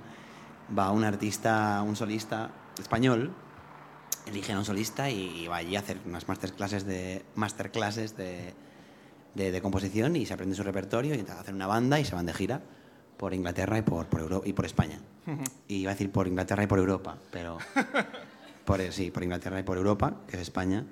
va 0.76 0.92
un 0.92 1.02
artista, 1.02 1.83
un 1.83 1.97
solista 1.97 2.50
español, 2.78 3.33
eligen 4.26 4.56
a 4.56 4.59
un 4.61 4.64
solista 4.64 5.11
y, 5.11 5.42
y 5.42 5.49
va 5.49 5.56
allí 5.56 5.75
a 5.75 5.80
hacer 5.80 5.99
unas 6.06 6.28
masterclasses 6.28 6.87
de, 6.87 7.25
masterclasses 7.35 8.16
de, 8.16 8.54
de, 9.37 9.52
de 9.52 9.61
composición 9.62 10.16
y 10.16 10.26
se 10.26 10.35
aprende 10.35 10.57
su 10.57 10.62
repertorio 10.62 11.14
y 11.14 11.21
hacen 11.21 11.55
una 11.55 11.66
banda 11.66 12.00
y 12.00 12.05
se 12.05 12.14
van 12.14 12.26
de 12.26 12.33
gira 12.35 12.61
por 13.16 13.35
Inglaterra 13.35 13.78
y 13.78 13.83
por, 13.83 14.07
por, 14.07 14.21
Euro- 14.21 14.43
y 14.45 14.52
por 14.52 14.64
España. 14.66 14.99
Y 15.69 15.76
iba 15.76 15.90
a 15.90 15.95
decir 15.95 16.11
por 16.11 16.26
Inglaterra 16.26 16.62
y 16.62 16.66
por 16.66 16.78
Europa, 16.78 17.19
pero 17.31 17.59
por, 18.64 18.81
sí, 18.93 19.11
por 19.11 19.23
Inglaterra 19.23 19.61
y 19.61 19.62
por 19.62 19.76
Europa, 19.76 20.14
que 20.28 20.37
es 20.37 20.43
España. 20.43 20.85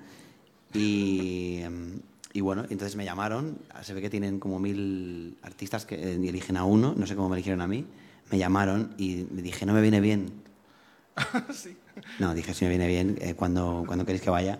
Y, 0.73 1.59
em, 1.61 1.99
y 2.33 2.41
bueno, 2.41 2.63
entonces 2.69 2.95
me 2.95 3.05
llamaron, 3.05 3.57
se 3.81 3.93
ve 3.93 4.01
que 4.01 4.09
tienen 4.09 4.39
como 4.39 4.59
mil 4.59 5.37
artistas 5.41 5.85
que 5.85 5.95
eh, 5.95 6.13
eligen 6.15 6.57
a 6.57 6.65
uno, 6.65 6.93
no 6.97 7.07
sé 7.07 7.15
cómo 7.15 7.29
me 7.29 7.35
eligieron 7.37 7.61
a 7.61 7.67
mí, 7.67 7.85
me 8.31 8.37
llamaron 8.37 8.93
y 8.97 9.25
me 9.31 9.41
dije, 9.41 9.65
no 9.65 9.73
me 9.73 9.81
viene 9.81 10.01
bien. 10.01 10.31
No, 12.19 12.33
dije, 12.33 12.53
si 12.53 12.65
me 12.65 12.69
viene 12.69 12.87
bien, 12.87 13.17
eh, 13.21 13.35
cuando, 13.35 13.83
cuando 13.87 14.05
queréis 14.05 14.21
que 14.21 14.29
vaya. 14.29 14.59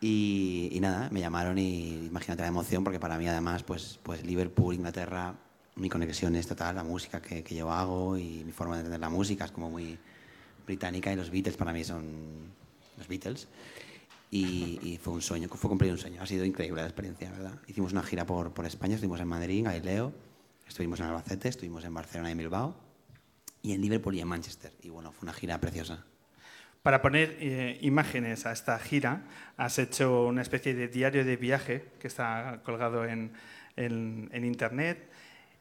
Y, 0.00 0.68
y 0.72 0.80
nada, 0.80 1.08
me 1.10 1.20
llamaron 1.20 1.58
y 1.58 2.06
imagínate 2.06 2.42
la 2.42 2.48
emoción, 2.48 2.84
porque 2.84 3.00
para 3.00 3.18
mí 3.18 3.26
además, 3.26 3.64
pues, 3.64 3.98
pues 4.02 4.24
Liverpool, 4.24 4.74
Inglaterra, 4.74 5.34
mi 5.74 5.88
conexión 5.88 6.36
es 6.36 6.46
total, 6.46 6.76
la 6.76 6.84
música 6.84 7.20
que, 7.20 7.42
que 7.42 7.54
yo 7.54 7.70
hago 7.70 8.16
y 8.16 8.44
mi 8.44 8.52
forma 8.52 8.74
de 8.74 8.80
entender 8.80 9.00
la 9.00 9.08
música 9.08 9.44
es 9.44 9.50
como 9.50 9.70
muy 9.70 9.98
británica 10.66 11.12
y 11.12 11.16
los 11.16 11.30
Beatles 11.30 11.56
para 11.56 11.72
mí 11.72 11.82
son 11.82 12.04
los 12.96 13.08
Beatles. 13.08 13.48
Y, 14.30 14.78
y 14.82 14.98
fue 14.98 15.14
un 15.14 15.22
sueño, 15.22 15.48
fue 15.48 15.70
cumplir 15.70 15.90
un 15.90 15.98
sueño. 15.98 16.22
Ha 16.22 16.26
sido 16.26 16.44
increíble 16.44 16.82
la 16.82 16.86
experiencia, 16.86 17.30
¿verdad? 17.30 17.58
Hicimos 17.66 17.92
una 17.92 18.02
gira 18.02 18.26
por, 18.26 18.52
por 18.52 18.66
España, 18.66 18.94
estuvimos 18.94 19.20
en 19.20 19.28
Madrid, 19.28 19.58
en 19.58 19.64
Galileo, 19.64 20.12
estuvimos 20.68 21.00
en 21.00 21.06
Albacete, 21.06 21.48
estuvimos 21.48 21.84
en 21.84 21.94
Barcelona 21.94 22.28
y 22.28 22.32
en 22.32 22.38
Bilbao, 22.38 22.76
y 23.62 23.72
en 23.72 23.80
Liverpool 23.80 24.14
y 24.14 24.20
en 24.20 24.28
Manchester. 24.28 24.72
Y 24.82 24.90
bueno, 24.90 25.12
fue 25.12 25.24
una 25.24 25.32
gira 25.32 25.58
preciosa. 25.60 26.04
Para 26.88 27.02
poner 27.02 27.36
eh, 27.38 27.76
imágenes 27.82 28.46
a 28.46 28.52
esta 28.52 28.78
gira, 28.78 29.20
has 29.58 29.78
hecho 29.78 30.24
una 30.24 30.40
especie 30.40 30.72
de 30.72 30.88
diario 30.88 31.22
de 31.22 31.36
viaje 31.36 31.84
que 32.00 32.06
está 32.06 32.60
colgado 32.64 33.04
en, 33.04 33.30
en- 33.76 34.30
en 34.32 34.44
internet 34.46 35.06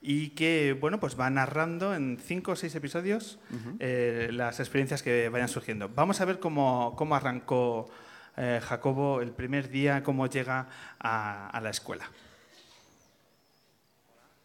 y 0.01 0.29
que 0.29 0.71
bueno, 0.79 1.01
pues 1.01 1.19
va 1.19 1.29
narrando 1.29 1.93
en 1.93 2.17
cinco 2.17 2.53
o 2.53 2.55
seis 2.55 2.73
episodios 2.75 3.39
eh, 3.79 4.29
las 4.31 4.61
experiencias 4.61 5.03
que 5.03 5.27
vayan 5.27 5.49
surgiendo. 5.49 5.89
Vamos 5.89 6.21
a 6.21 6.23
ver 6.23 6.39
cómo, 6.39 6.95
cómo 6.95 7.13
arrancó 7.13 7.89
eh, 8.37 8.61
Jacobo 8.63 9.19
el 9.19 9.31
primer 9.31 9.67
día, 9.69 10.03
cómo 10.03 10.27
llega 10.27 10.69
a, 10.97 11.49
a 11.49 11.59
la 11.59 11.71
escuela. 11.71 12.09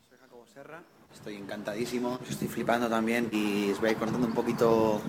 Soy 0.08 0.18
Jacobo 0.18 0.44
Serra, 0.52 0.82
estoy 1.14 1.36
encantadísimo, 1.36 2.18
estoy 2.28 2.48
flipando 2.48 2.88
también 2.88 3.28
y 3.30 3.70
os 3.70 3.78
voy 3.78 3.90
a 3.90 3.92
ir 3.92 3.98
contando 3.98 4.26
un 4.26 4.34
poquito 4.34 5.00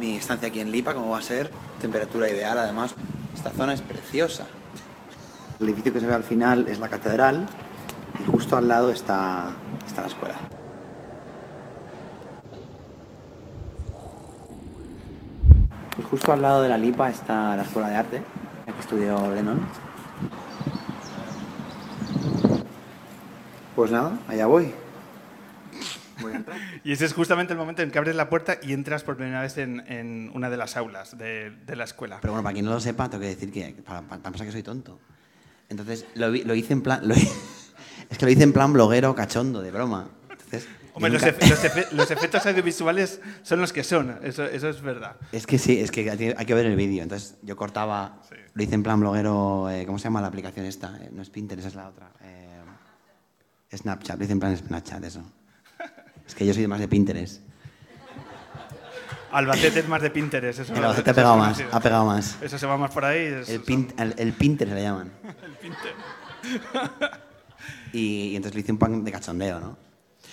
mi 0.00 0.16
estancia 0.16 0.48
aquí 0.48 0.60
en 0.60 0.72
Lipa, 0.72 0.94
cómo 0.94 1.10
va 1.10 1.18
a 1.18 1.22
ser, 1.22 1.50
temperatura 1.80 2.28
ideal 2.28 2.58
además. 2.58 2.94
Esta 3.34 3.50
zona 3.50 3.74
es 3.74 3.82
preciosa. 3.82 4.46
El 5.60 5.68
edificio 5.68 5.92
que 5.92 6.00
se 6.00 6.06
ve 6.06 6.14
al 6.14 6.24
final 6.24 6.66
es 6.68 6.78
la 6.80 6.88
catedral 6.88 7.46
y 8.18 8.30
justo 8.30 8.56
al 8.56 8.66
lado 8.66 8.90
está, 8.90 9.50
está 9.86 10.00
la 10.00 10.08
escuela. 10.08 10.36
Y 15.98 16.02
justo 16.02 16.32
al 16.32 16.40
lado 16.40 16.62
de 16.62 16.70
la 16.70 16.78
Lipa 16.78 17.10
está 17.10 17.54
la 17.56 17.62
escuela 17.62 17.90
de 17.90 17.96
arte, 17.96 18.22
aquí 18.66 18.80
estudió 18.80 19.34
Lennon. 19.34 19.60
Pues 23.76 23.90
nada, 23.90 24.12
allá 24.28 24.46
voy. 24.46 24.72
Voy 26.20 26.32
a 26.32 26.36
entrar. 26.36 26.58
Y 26.84 26.92
ese 26.92 27.04
es 27.04 27.12
justamente 27.12 27.52
el 27.52 27.58
momento 27.58 27.82
en 27.82 27.90
que 27.90 27.98
abres 27.98 28.14
la 28.16 28.28
puerta 28.28 28.58
y 28.62 28.72
entras 28.72 29.02
por 29.04 29.16
primera 29.16 29.42
vez 29.42 29.58
en, 29.58 29.80
en 29.86 30.30
una 30.34 30.48
de 30.50 30.56
las 30.56 30.76
aulas 30.76 31.16
de, 31.18 31.50
de 31.50 31.76
la 31.76 31.84
escuela. 31.84 32.18
Pero 32.20 32.32
bueno, 32.32 32.42
para 32.42 32.52
quien 32.54 32.64
no 32.64 32.72
lo 32.72 32.80
sepa, 32.80 33.08
tengo 33.10 33.22
que 33.22 33.28
decir 33.28 33.52
que 33.52 33.74
para, 33.84 34.02
para- 34.02 34.22
pensar 34.22 34.46
que 34.46 34.52
soy 34.52 34.62
tonto. 34.62 34.98
Entonces, 35.68 36.04
lo, 36.14 36.28
lo 36.30 36.54
hice 36.54 36.72
en 36.72 36.82
plan... 36.82 37.06
lo 37.06 37.14
es 38.10 38.18
que 38.18 38.24
lo 38.26 38.30
hice 38.30 38.42
en 38.42 38.52
plan 38.52 38.72
bloguero 38.72 39.14
cachondo, 39.14 39.60
de 39.62 39.70
broma. 39.70 40.08
Entonces, 40.30 40.66
Hombre, 40.94 41.12
los, 41.12 41.22
nunca- 41.22 41.36
efe- 41.38 41.48
los 41.48 41.64
efe- 41.64 41.90
los 41.92 42.10
efectos 42.10 42.44
audiovisuales 42.46 43.20
son 43.42 43.60
los 43.60 43.72
que 43.72 43.84
son, 43.84 44.18
eso, 44.24 44.44
eso 44.44 44.68
es 44.68 44.82
verdad. 44.82 45.16
Es 45.30 45.46
que 45.46 45.58
sí, 45.58 45.78
es 45.78 45.90
que 45.92 46.10
hay 46.10 46.46
que 46.46 46.54
ver 46.54 46.66
el 46.66 46.74
vídeo. 46.76 47.02
Entonces, 47.02 47.36
yo 47.42 47.56
cortaba... 47.56 48.20
Sí. 48.28 48.34
Lo 48.54 48.62
hice 48.64 48.74
en 48.74 48.82
plan 48.82 48.98
bloguero... 48.98 49.70
eh, 49.70 49.86
¿Cómo 49.86 49.98
se 49.98 50.04
llama 50.04 50.20
la 50.20 50.26
aplicación 50.26 50.66
esta? 50.66 50.98
Eh, 51.02 51.10
no 51.12 51.22
es 51.22 51.30
Pinterest, 51.30 51.68
es 51.68 51.74
la 51.76 51.88
otra. 51.88 52.10
Eh, 52.22 52.48
Snapchat, 53.76 54.18
lo 54.18 54.24
hice 54.24 54.32
en 54.32 54.40
plan 54.40 54.56
Snapchat, 54.56 55.04
eso. 55.04 55.22
Es 56.30 56.36
que 56.36 56.46
yo 56.46 56.54
soy 56.54 56.64
más 56.68 56.78
de 56.78 56.86
Pinterest. 56.86 57.42
Albacete 59.32 59.80
es 59.80 59.88
más 59.88 60.00
de 60.00 60.10
Pinterest. 60.10 60.60
Eso, 60.60 60.72
El 60.74 60.84
Albacete 60.84 61.10
ha 61.10 61.14
pegado 61.14 61.36
más, 61.36 61.46
conocido. 61.56 61.68
ha 61.76 61.80
pegado 61.80 62.04
más. 62.06 62.36
Eso 62.40 62.56
se 62.56 62.66
va 62.66 62.76
más 62.76 62.92
por 62.92 63.04
ahí. 63.04 63.18
El, 63.48 63.64
pin- 63.64 63.92
el, 63.98 64.14
el 64.16 64.32
Pinterest 64.32 64.74
le 64.76 64.82
llaman. 64.82 65.12
Y, 67.92 68.28
y 68.28 68.36
entonces 68.36 68.54
le 68.54 68.60
hice 68.62 68.70
un 68.72 68.78
pan 68.78 69.02
de 69.04 69.10
cachondeo, 69.10 69.58
¿no? 69.58 69.76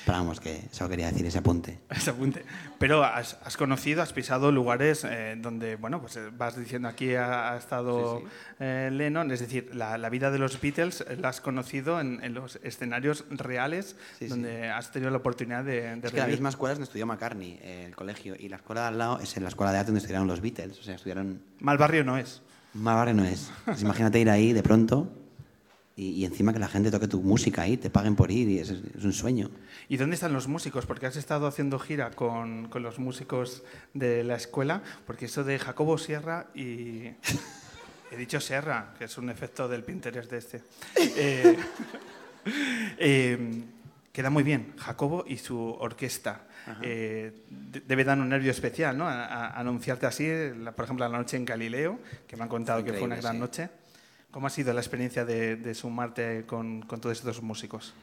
Pero 0.07 0.19
vamos, 0.19 0.39
que 0.39 0.61
solo 0.71 0.89
quería 0.89 1.11
decir 1.11 1.25
ese 1.25 1.37
apunte. 1.39 1.79
Ese 1.89 2.09
apunte. 2.11 2.43
Pero 2.79 3.03
has, 3.03 3.37
has 3.43 3.57
conocido, 3.57 4.01
has 4.01 4.13
pisado 4.13 4.51
lugares 4.51 5.03
eh, 5.03 5.35
donde, 5.37 5.75
bueno, 5.75 5.99
pues 6.01 6.15
eh, 6.17 6.29
vas 6.31 6.57
diciendo 6.57 6.87
aquí 6.87 7.13
ha, 7.13 7.51
ha 7.53 7.57
estado 7.57 8.19
Sí, 8.19 8.23
sí. 8.25 8.31
eh, 8.61 8.89
Lennon, 8.91 9.29
es 9.31 9.41
decir, 9.41 9.69
la, 9.75 9.97
la 9.97 10.09
vida 10.09 10.31
de 10.31 10.39
los 10.39 10.59
Beatles 10.61 11.01
eh, 11.07 11.17
la 11.17 11.29
has 11.29 11.41
conocido 11.41 11.99
en, 11.99 12.23
en 12.23 12.33
los 12.33 12.57
escenarios 12.63 13.25
reales 13.29 13.97
Sí, 14.17 14.27
donde 14.27 14.69
has 14.69 14.91
tenido 14.91 15.11
la 15.11 15.17
oportunidad 15.17 15.63
de, 15.65 15.95
de 15.97 16.07
Es 16.07 16.13
que 16.13 16.19
la 16.19 16.27
misma 16.27 16.49
escuela 16.49 16.71
es 16.73 16.79
donde 16.79 16.85
estudió 16.87 17.05
McCartney, 17.05 17.59
eh, 17.61 17.83
el 17.85 17.95
colegio, 17.95 18.35
y 18.39 18.47
la 18.49 18.55
escuela 18.55 18.81
de 18.83 18.87
al 18.87 18.97
lado 18.97 19.19
es 19.19 19.35
en 19.35 19.43
la 19.43 19.49
escuela 19.49 19.71
de 19.73 19.79
arte 19.79 19.87
donde 19.87 19.99
estudiaron 19.99 20.27
los 20.27 20.39
Beatles. 20.41 20.79
O 20.79 20.83
sea, 20.83 20.95
estudiaron. 20.95 21.41
Mal 21.59 21.77
barrio 21.77 22.03
no 22.05 22.17
es. 22.17 22.41
Mal 22.73 22.95
barrio 22.95 23.13
no 23.13 23.25
es. 23.25 23.51
Pues 23.65 23.81
imagínate 23.81 24.19
ir 24.19 24.29
ahí 24.29 24.53
de 24.53 24.63
pronto 24.63 25.11
y, 25.97 26.11
y 26.11 26.25
encima 26.25 26.53
que 26.53 26.59
la 26.59 26.69
gente 26.69 26.89
toque 26.91 27.07
tu 27.09 27.21
música 27.21 27.63
ahí, 27.63 27.75
te 27.75 27.89
paguen 27.89 28.15
por 28.15 28.31
ir, 28.31 28.47
y 28.47 28.59
es, 28.59 28.69
es 28.69 29.03
un 29.03 29.11
sueño. 29.11 29.49
¿Y 29.89 29.97
dónde 29.97 30.13
están 30.15 30.31
los 30.31 30.47
músicos? 30.47 30.85
Porque 30.85 31.07
has 31.07 31.17
estado 31.17 31.47
haciendo 31.47 31.77
gira 31.79 32.11
con, 32.11 32.69
con 32.69 32.83
los 32.83 32.99
músicos 32.99 33.63
de 33.93 34.23
la 34.23 34.35
escuela, 34.35 34.81
porque 35.05 35.25
eso 35.25 35.43
de 35.43 35.59
Jacobo 35.59 35.97
Sierra 35.97 36.47
y... 36.55 37.11
He 38.09 38.15
dicho 38.15 38.39
Sierra, 38.39 38.93
que 38.97 39.03
es 39.03 39.17
un 39.17 39.29
efecto 39.29 39.67
del 39.67 39.83
Pinterest 39.83 40.31
de 40.31 40.37
este. 40.37 40.61
Eh, 41.17 41.57
eh, 42.97 43.63
queda 44.13 44.29
muy 44.29 44.43
bien, 44.43 44.73
Jacobo 44.77 45.25
y 45.27 45.37
su 45.37 45.59
orquesta. 45.59 46.43
Eh, 46.81 47.31
de- 47.49 47.81
debe 47.81 48.03
dar 48.03 48.17
un 48.19 48.29
nervio 48.29 48.51
especial, 48.51 48.97
¿no? 48.97 49.05
A, 49.07 49.25
a- 49.25 49.59
anunciarte 49.59 50.05
así, 50.05 50.25
la- 50.57 50.71
por 50.73 50.85
ejemplo, 50.85 51.07
la 51.07 51.17
noche 51.17 51.37
en 51.37 51.45
Galileo, 51.45 51.99
que 52.27 52.35
me 52.37 52.43
han 52.43 52.49
contado 52.49 52.83
que 52.83 52.93
fue 52.93 53.03
una 53.03 53.15
gran 53.17 53.33
sí. 53.35 53.39
noche. 53.39 53.69
¿Cómo 54.37 54.45
ha 54.45 54.51
sido 54.51 54.71
la 54.71 54.81
experiencia 54.81 55.25
de, 55.25 55.55
de 55.55 55.73
sumarte 55.73 56.45
con, 56.45 56.83
con 56.83 57.01
todos 57.01 57.17
estos 57.17 57.41
músicos? 57.41 57.95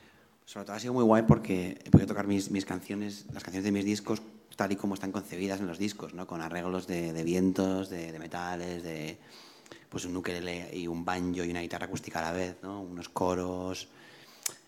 Sobre 0.44 0.66
todo 0.66 0.74
ha 0.74 0.80
sido 0.80 0.92
muy 0.92 1.04
guay 1.04 1.22
porque 1.22 1.78
he 1.84 1.90
podido 1.90 2.08
tocar 2.08 2.26
mis, 2.26 2.50
mis 2.50 2.64
canciones, 2.64 3.26
las 3.32 3.44
canciones 3.44 3.62
de 3.62 3.70
mis 3.70 3.84
discos, 3.84 4.20
tal 4.56 4.72
y 4.72 4.74
como 4.74 4.94
están 4.94 5.12
concebidas 5.12 5.60
en 5.60 5.68
los 5.68 5.78
discos, 5.78 6.12
¿no? 6.12 6.26
Con 6.26 6.42
arreglos 6.42 6.88
de, 6.88 7.12
de 7.12 7.22
vientos, 7.22 7.88
de, 7.88 8.10
de 8.10 8.18
metales, 8.18 8.82
de 8.82 9.16
pues 9.88 10.06
un 10.06 10.16
ukelele 10.16 10.76
y 10.76 10.88
un 10.88 11.04
banjo 11.04 11.44
y 11.44 11.50
una 11.52 11.60
guitarra 11.60 11.86
acústica 11.86 12.18
a 12.18 12.22
la 12.22 12.32
vez, 12.32 12.56
¿no? 12.64 12.80
Unos 12.82 13.08
coros. 13.08 13.86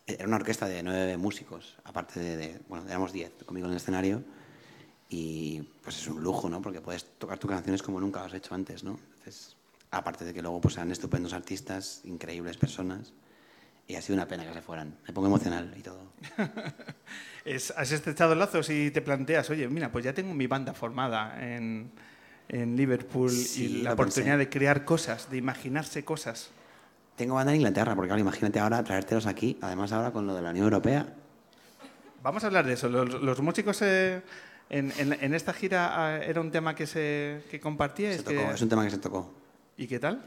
Era 0.07 0.29
una 0.29 0.37
orquesta 0.37 0.69
de 0.69 0.85
nueve 0.85 1.17
músicos, 1.17 1.75
aparte 1.83 2.21
de, 2.21 2.61
bueno, 2.69 2.87
éramos 2.87 3.13
diez 3.13 3.33
conmigo 3.45 3.67
en 3.67 3.73
el 3.73 3.79
escenario. 3.79 4.23
Y 5.09 5.63
pues 5.83 5.97
es 5.97 6.07
un 6.07 6.23
lujo, 6.23 6.49
¿no? 6.49 6.63
Porque 6.63 6.81
puedes 6.81 7.19
tocar 7.19 7.41
tus 7.41 7.51
canciones 7.51 7.83
como 7.83 8.01
nunca 8.01 8.21
lo 8.21 8.27
has 8.27 8.35
hecho 8.35 8.55
antes, 8.55 8.85
¿no? 8.85 9.01
Entonces, 9.19 9.56
aparte 9.91 10.25
de 10.25 10.35
que 10.35 10.43
luego 10.43 10.61
pues 10.61 10.75
sean 10.75 10.91
estupendos 10.91 11.33
artistas, 11.33 12.01
increíbles 12.05 12.57
personas. 12.57 13.13
Y 13.89 13.95
ha 13.95 14.03
sido 14.03 14.15
una 14.17 14.27
pena 14.27 14.45
que 14.45 14.53
se 14.53 14.63
fueran. 14.63 14.97
Me 15.07 15.15
pongo 15.15 15.29
emocional 15.29 15.73
y 15.77 15.81
todo. 15.83 16.01
Es- 17.45 17.73
has 17.77 17.93
estrechado 17.93 18.35
lazos 18.35 18.69
y 18.71 18.91
te 18.91 19.01
planteas, 19.01 19.49
oye, 19.51 19.69
mira, 19.69 19.93
pues 19.93 20.05
ya 20.05 20.13
tengo 20.13 20.35
mi 20.35 20.49
banda 20.49 20.75
formada 20.75 21.37
en, 21.55 21.91
en 22.49 22.77
Liverpool 22.77 23.31
Sí, 23.31 23.79
y 23.79 23.83
la 23.83 23.93
oportunidad 23.93 24.33
pensé. 24.35 24.39
de 24.47 24.49
crear 24.51 24.85
cosas, 24.85 25.31
de 25.31 25.37
imaginarse 25.37 26.05
cosas. 26.05 26.51
Tengo 27.15 27.37
banda 27.37 27.53
en 27.53 27.59
Inglaterra, 27.59 27.95
porque 27.95 28.09
claro, 28.09 28.21
imagínate 28.21 28.59
ahora 28.59 28.83
traértelos 28.83 29.27
aquí, 29.27 29.57
además 29.63 29.93
ahora 29.93 30.11
con 30.11 30.27
lo 30.27 30.35
de 30.35 30.43
la 30.43 30.51
Unión 30.51 30.65
Europea. 30.65 31.07
Vamos 32.25 32.43
a 32.43 32.49
hablar 32.49 32.67
de 32.67 32.73
eso. 32.73 32.89
Los, 32.89 33.09
los 33.23 33.41
músicos 33.41 33.81
eh, 33.83 34.21
en, 34.69 34.93
en- 34.99 35.13
en 35.13 35.33
esta 35.33 35.53
gira 35.53 35.93
ah, 35.95 36.19
era 36.19 36.41
un 36.41 36.51
tema 36.51 36.75
que 36.75 36.89
se 36.89 37.45
que 37.51 37.61
compartíais. 37.61 38.17
Se 38.17 38.23
tocó, 38.25 38.37
que- 38.49 38.51
Es 38.55 38.63
un 38.63 38.69
tema 38.69 38.85
que 38.85 38.91
se 38.91 38.99
tocó. 38.99 39.33
¿Y 39.79 39.87
qué 39.87 39.99
tal? 39.99 40.25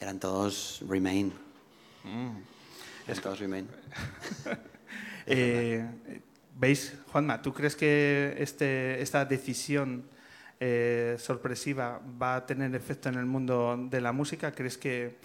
Eran 0.00 0.18
todos 0.18 0.82
Remain. 0.88 1.30
Mm. 2.04 2.38
Eran 3.06 3.22
todos 3.22 3.38
Remain. 3.40 3.68
Eh, 5.30 5.86
¿Veis, 6.56 6.94
Juanma, 7.12 7.42
tú 7.42 7.52
crees 7.52 7.76
que 7.76 8.34
este, 8.38 9.02
esta 9.02 9.26
decisión 9.26 10.04
eh, 10.58 11.16
sorpresiva 11.18 12.00
va 12.20 12.36
a 12.36 12.46
tener 12.46 12.74
efecto 12.74 13.10
en 13.10 13.16
el 13.16 13.26
mundo 13.26 13.76
de 13.90 14.00
la 14.00 14.12
música? 14.12 14.52
¿Crees 14.52 14.78
que 14.78 15.18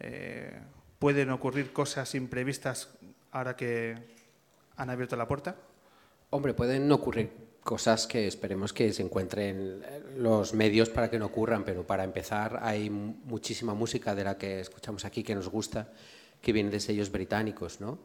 eh, 0.00 0.58
pueden 0.98 1.28
ocurrir 1.28 1.74
cosas 1.74 2.14
imprevistas 2.14 2.88
ahora 3.32 3.54
que 3.54 3.98
han 4.76 4.88
abierto 4.88 5.14
la 5.14 5.28
puerta? 5.28 5.56
Hombre, 6.30 6.54
pueden 6.54 6.90
ocurrir 6.90 7.43
cosas 7.64 8.06
que 8.06 8.26
esperemos 8.26 8.72
que 8.72 8.92
se 8.92 9.02
encuentren 9.02 9.82
los 10.18 10.52
medios 10.54 10.90
para 10.90 11.10
que 11.10 11.18
no 11.18 11.26
ocurran, 11.26 11.64
pero 11.64 11.86
para 11.86 12.04
empezar 12.04 12.60
hay 12.62 12.90
mu- 12.90 13.14
muchísima 13.24 13.74
música 13.74 14.14
de 14.14 14.22
la 14.22 14.36
que 14.38 14.60
escuchamos 14.60 15.04
aquí 15.04 15.22
que 15.24 15.34
nos 15.34 15.48
gusta, 15.48 15.88
que 16.40 16.52
viene 16.52 16.70
de 16.70 16.78
sellos 16.78 17.10
británicos, 17.10 17.80
¿no? 17.80 17.98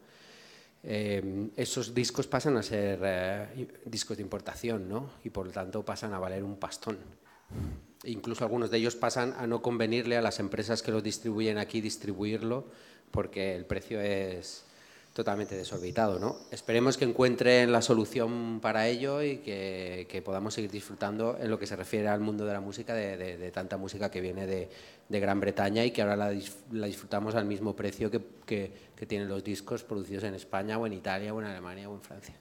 Eh, 0.82 1.50
esos 1.58 1.94
discos 1.94 2.26
pasan 2.26 2.56
a 2.56 2.64
ser 2.64 3.00
eh, 3.04 3.68
discos 3.84 4.16
de 4.16 4.24
importación, 4.24 4.88
¿no? 4.88 5.10
Y 5.26 5.30
por 5.30 5.46
lo 5.46 5.52
tanto 5.52 5.84
pasan 5.84 6.14
a 6.14 6.20
valer 6.20 6.42
un 6.44 6.56
pastón. 6.56 6.98
Incluso 8.06 8.46
algunos 8.46 8.72
de 8.72 8.78
ellos 8.78 8.96
pasan 8.96 9.34
a 9.38 9.46
no 9.46 9.62
convenirle 9.62 10.16
a 10.16 10.22
las 10.22 10.40
empresas 10.40 10.82
que 10.82 10.92
los 10.92 11.04
distribuyen 11.04 11.58
aquí 11.58 11.82
distribuirlo 11.82 12.68
porque 13.12 13.56
el 13.56 13.66
precio 13.66 14.00
es 14.00 14.64
totalmente 15.14 15.56
desorbitado. 15.56 16.20
¿no? 16.20 16.38
Esperemos 16.52 16.98
que 16.98 17.06
encuentren 17.06 17.72
la 17.72 17.82
solución 17.82 18.60
para 18.62 18.88
ello 18.88 19.22
y 19.22 19.38
que, 19.38 20.22
podamos 20.24 20.54
seguir 20.54 20.72
disfrutando 20.72 21.38
en 21.40 21.50
lo 21.50 21.58
que 21.60 21.68
se 21.68 21.76
refiere 21.76 22.08
al 22.08 22.20
mundo 22.20 22.46
de 22.46 22.54
la 22.54 22.62
música, 22.62 22.94
de, 22.94 23.52
tanta 23.52 23.78
música 23.78 24.12
que 24.12 24.22
viene 24.22 24.46
de, 24.48 24.70
Gran 25.10 25.40
Bretaña 25.40 25.84
y 25.86 25.92
que 25.92 26.02
ahora 26.02 26.16
la, 26.16 26.34
la 26.72 26.88
disfrutamos 26.88 27.36
al 27.36 27.46
mismo 27.46 27.76
precio 27.76 28.12
que 28.12 28.72
tienen 29.08 29.28
los 29.28 29.44
discos 29.44 29.84
producidos 29.84 30.24
en 30.24 30.36
España 30.36 30.78
o 30.78 30.86
en 30.86 30.94
Italia 30.94 31.34
o 31.34 31.42
en 31.42 31.48
Alemania 31.48 31.90
o 31.90 31.96
en 31.96 32.02
Francia. 32.02 32.36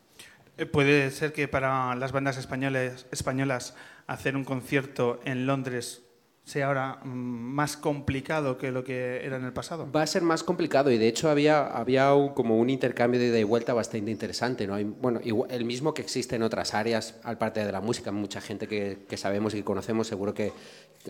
Eh, 0.59 0.67
¿Puede 0.67 1.13
ser 1.13 1.33
que 1.33 1.47
para 1.47 1.95
las 1.95 2.11
bandas 2.11 2.37
españoles, 2.37 3.07
españolas 3.13 3.77
hacer 4.09 4.35
un 4.35 4.45
concierto 4.45 5.21
en 5.25 5.47
Londres 5.47 6.03
sea 6.49 6.67
ahora 6.69 6.99
mm, 7.05 7.09
más 7.09 7.77
complicado 7.77 8.57
que 8.57 8.71
lo 8.73 8.83
que 8.83 9.25
era 9.25 9.37
en 9.37 9.45
el 9.45 9.53
pasado? 9.53 9.91
Va 9.93 10.03
a 10.03 10.07
ser 10.07 10.23
más 10.23 10.43
complicado 10.43 10.91
y 10.91 10.97
de 10.99 11.07
hecho 11.07 11.29
había, 11.31 11.67
había 11.67 12.15
un- 12.15 12.31
como 12.31 12.57
un 12.59 12.71
intercambio 12.71 13.21
de 13.21 13.27
ida 13.29 13.39
y 13.39 13.45
vuelta 13.45 13.75
bastante 13.75 14.11
interesante. 14.11 14.67
¿no? 14.67 14.75
Hay, 14.75 14.85
bueno, 14.85 15.21
igual- 15.23 15.51
el 15.51 15.65
mismo 15.65 15.93
que 15.93 16.03
existe 16.03 16.37
en 16.37 16.43
otras 16.43 16.73
áreas, 16.75 17.17
al 17.23 17.37
parte 17.39 17.65
de 17.65 17.71
la 17.71 17.81
música, 17.81 18.11
mucha 18.13 18.41
gente 18.41 18.67
que, 18.67 18.99
que 19.09 19.17
sabemos 19.17 19.53
y 19.55 19.59
que 19.59 19.65
conocemos, 19.65 20.07
seguro 20.07 20.33
que 20.33 20.53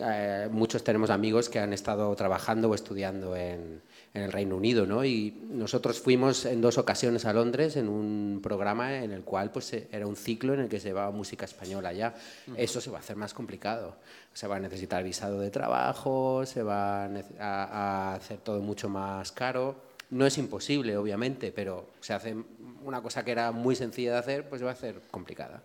eh, 0.03 0.47
muchos 0.51 0.83
tenemos 0.83 1.09
amigos 1.09 1.49
que 1.49 1.59
han 1.59 1.73
estado 1.73 2.15
trabajando 2.15 2.69
o 2.69 2.75
estudiando 2.75 3.35
en, 3.35 3.81
en 4.13 4.21
el 4.21 4.31
Reino 4.31 4.55
Unido. 4.55 4.85
¿no? 4.85 5.03
Y 5.05 5.31
nosotros 5.49 5.99
fuimos 5.99 6.45
en 6.45 6.61
dos 6.61 6.77
ocasiones 6.77 7.25
a 7.25 7.33
Londres 7.33 7.75
en 7.75 7.87
un 7.87 8.39
programa 8.41 8.97
en 8.97 9.11
el 9.11 9.23
cual 9.23 9.51
pues, 9.51 9.73
eh, 9.73 9.87
era 9.91 10.07
un 10.07 10.15
ciclo 10.15 10.53
en 10.53 10.61
el 10.61 10.69
que 10.69 10.79
se 10.79 10.89
llevaba 10.89 11.11
música 11.11 11.45
española 11.45 11.93
ya. 11.93 12.15
Eso 12.55 12.81
se 12.81 12.89
va 12.89 12.97
a 12.97 12.99
hacer 13.01 13.15
más 13.15 13.33
complicado. 13.33 13.97
Se 14.33 14.47
va 14.47 14.57
a 14.57 14.59
necesitar 14.59 15.03
visado 15.03 15.39
de 15.39 15.51
trabajo, 15.51 16.45
se 16.45 16.63
va 16.63 17.09
a, 17.39 18.13
hacer 18.15 18.39
todo 18.39 18.61
mucho 18.61 18.89
más 18.89 19.31
caro. 19.31 19.89
No 20.11 20.25
es 20.25 20.37
imposible, 20.37 20.97
obviamente, 20.97 21.51
pero 21.51 21.89
se 21.99 22.13
hace 22.13 22.35
una 22.83 23.01
cosa 23.01 23.23
que 23.23 23.31
era 23.31 23.51
muy 23.51 23.75
sencilla 23.75 24.13
de 24.13 24.17
hacer, 24.17 24.49
pues 24.49 24.63
va 24.63 24.71
a 24.71 24.75
ser 24.75 25.01
complicada. 25.11 25.61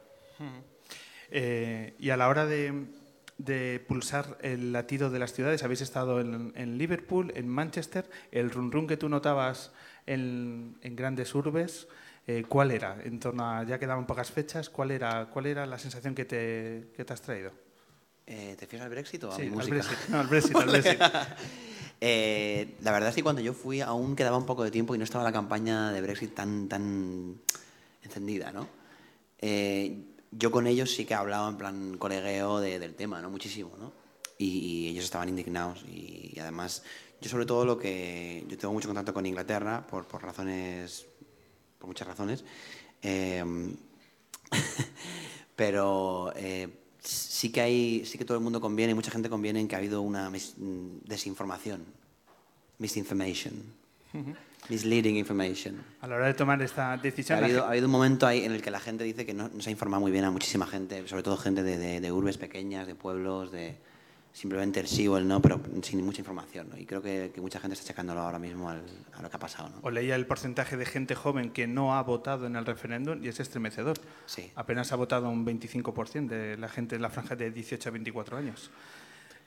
Eh, 1.31 1.95
y 1.99 2.11
a 2.11 2.17
la 2.17 2.29
hora 2.29 2.45
de, 2.45 2.85
de 3.39 3.85
pulsar 3.87 4.39
el 4.43 4.73
latido 4.73 5.11
de 5.11 5.19
las 5.19 5.33
ciudades, 5.33 5.63
habéis 5.65 5.81
estado 5.81 6.21
en, 6.21 6.53
en 6.55 6.79
Liverpool, 6.79 7.33
en 7.35 7.49
Manchester, 7.49 8.09
el 8.31 8.51
run 8.51 8.71
run 8.71 8.87
que 8.87 8.97
tú 8.97 9.09
notabas 9.09 9.73
en, 10.07 10.77
en 10.83 10.97
grandes 10.97 11.35
urbes, 11.35 11.89
eh, 12.27 12.45
¿cuál 12.49 12.71
era? 12.71 12.97
En 13.03 13.19
torno 13.21 13.51
a, 13.51 13.65
ya 13.65 13.79
quedaban 13.79 14.07
pocas 14.07 14.31
fechas, 14.31 14.71
¿cuál 14.71 14.91
era, 14.93 15.27
cuál 15.33 15.47
era 15.47 15.67
la 15.67 15.79
sensación 15.79 16.15
que 16.15 16.25
te, 16.25 16.89
que 16.97 17.05
te 17.05 17.13
has 17.13 17.21
traído? 17.21 17.53
Eh, 18.27 18.57
¿Te 18.59 18.67
fijas 18.67 18.85
al 18.87 18.91
Brexit 18.91 19.23
o 19.25 19.33
a 19.33 19.37
Sí, 19.37 19.43
mi 19.43 19.49
al 19.49 19.55
música? 19.55 19.75
Brexit, 19.75 20.09
no, 20.09 20.21
al 20.21 20.27
Brexit, 20.29 20.57
al 20.57 20.69
Brexit. 20.69 21.01
Eh, 22.07 22.75
la 22.83 22.93
verdad 22.93 23.09
es 23.11 23.15
que 23.15 23.23
cuando 23.23 23.41
yo 23.41 23.55
fui 23.55 23.81
aún 23.81 24.15
quedaba 24.15 24.37
un 24.37 24.45
poco 24.45 24.63
de 24.63 24.71
tiempo 24.71 24.95
y 24.95 24.99
no 24.99 25.05
estaba 25.05 25.25
la 25.25 25.33
campaña 25.33 25.91
de 25.91 26.03
Brexit 26.03 26.35
tan, 26.35 26.69
tan 26.69 27.37
encendida, 28.03 28.53
¿no? 28.53 28.69
Eh, 29.39 30.03
yo 30.39 30.51
con 30.51 30.67
ellos 30.67 30.91
sí 30.91 31.05
que 31.05 31.15
hablaba 31.15 31.49
en 31.49 31.57
plan 31.57 31.97
colegueo 31.99 32.61
de- 32.61 32.79
del 32.79 32.95
tema, 32.95 33.21
¿no? 33.21 33.31
Muchísimo, 33.31 33.73
¿no? 33.79 33.93
Y, 34.39 34.47
y 34.59 34.89
ellos 34.89 35.05
estaban 35.05 35.29
indignados 35.29 35.85
y, 35.85 36.37
además 36.41 36.83
yo 37.21 37.31
sobre 37.31 37.47
todo 37.47 37.65
lo 37.65 37.79
que... 37.79 38.45
Yo 38.49 38.59
tengo 38.59 38.75
mucho 38.75 38.89
contacto 38.89 39.15
con 39.15 39.25
Inglaterra 39.27 39.87
por, 39.87 40.07
por 40.07 40.23
razones... 40.23 41.07
por 41.79 41.87
muchas 41.89 42.07
razones. 42.09 42.45
Eh, 43.03 43.45
pero 45.57 46.33
eh, 46.37 46.69
sí 47.01 47.51
que 47.53 47.61
hay 47.61 48.05
sí 48.05 48.19
que 48.19 48.25
todo 48.25 48.37
el 48.37 48.43
mundo 48.43 48.61
conviene 48.61 48.95
mucha 48.95 49.11
gente 49.11 49.29
conviene 49.31 49.61
en 49.61 49.69
que 49.69 49.75
ha 49.75 49.79
habido 49.79 50.03
una 50.03 50.31
mis- 50.31 50.55
mm, 50.57 50.99
desinformación 51.05 51.85
misinformation 52.79 53.53
misleading 54.69 55.17
information 55.17 55.83
A 56.01 56.07
la 56.07 56.17
hora 56.17 56.27
de 56.27 56.35
tomar 56.35 56.61
esta 56.63 56.93
ha 56.93 56.97
decisión, 56.97 57.41
la 57.41 57.47
habido, 57.47 57.65
ha 57.65 57.71
habido 57.71 57.87
un 57.87 57.93
momento 57.93 58.27
ahí 58.27 58.45
en 58.45 58.53
el 58.53 58.63
que 58.63 58.71
la 58.71 58.81
gente 58.81 59.05
dice 59.05 59.25
que 59.27 59.35
no, 59.35 59.49
no 59.49 59.61
se 59.61 59.69
ha 59.71 59.73
informado 59.73 60.01
muy 60.01 60.13
bien 60.13 60.25
a 60.25 60.31
muchísima 60.31 60.67
gente 60.67 61.07
sobre 61.09 61.23
todo 61.23 61.37
gente 61.37 61.63
de, 61.63 61.77
de- 61.79 62.01
de 62.01 62.13
urbes 62.13 62.39
pequeñas 62.39 62.87
de 62.87 62.95
pueblos 62.95 63.53
de 63.53 63.77
simplemente 64.33 64.81
el 64.81 64.89
sí 64.89 65.07
o 65.07 65.17
el 65.17 65.29
no, 65.29 65.41
pero 65.41 65.61
sin 65.83 66.05
mucha 66.05 66.21
información. 66.21 66.69
¿no? 66.69 66.77
Y 66.77 66.87
creo 66.87 67.01
que, 67.01 67.31
que 67.33 67.41
mucha 67.41 67.61
gente 67.61 67.75
está 67.75 67.87
checándolo 67.87 68.21
ahora 68.21 68.41
mismo 68.41 68.69
al- 68.69 68.83
a 69.17 69.23
lo 69.23 69.31
que 69.31 69.37
ha 69.37 69.39
pasado. 69.39 69.69
¿no? 69.69 69.77
O 69.83 69.91
leía 69.93 70.17
el 70.17 70.27
porcentaje 70.27 70.77
de 70.77 70.85
gente 70.87 71.15
joven 71.15 71.51
que 71.51 71.69
no 71.69 71.95
ha 71.95 72.03
votado 72.03 72.47
en 72.49 72.57
el 72.57 72.67
referéndum 72.67 73.23
y 73.23 73.29
es 73.29 73.39
estremecedor. 73.39 73.97
Sí. 74.27 74.51
Apenas 74.57 74.91
ha 74.93 74.97
votado 74.97 75.29
un 75.29 75.47
25% 75.47 76.27
de 76.27 76.57
la 76.57 76.69
gente 76.69 76.97
en 76.97 77.03
la 77.03 77.11
franja 77.11 77.37
de 77.37 77.53
18 77.53 77.89
a 77.89 77.93
24 77.93 78.37
años. 78.37 78.71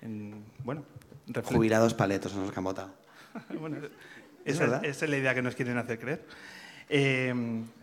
En- 0.02 0.46
bueno, 0.64 0.86
refle- 1.28 1.44
Jubilados 1.56 1.94
paletos 1.94 2.32
son 2.32 2.44
los 2.44 2.52
que 2.52 2.60
han 2.60 2.64
votado. 2.64 2.94
Bueno, 3.60 3.78
Es 4.48 4.60
esa, 4.60 4.78
esa 4.80 5.06
es 5.06 5.12
la 5.12 5.18
idea 5.18 5.34
que 5.36 5.42
nos 5.42 5.56
quieren 5.56 5.78
hacer 5.78 6.00
creer. 6.00 6.26
Eh, 6.90 7.34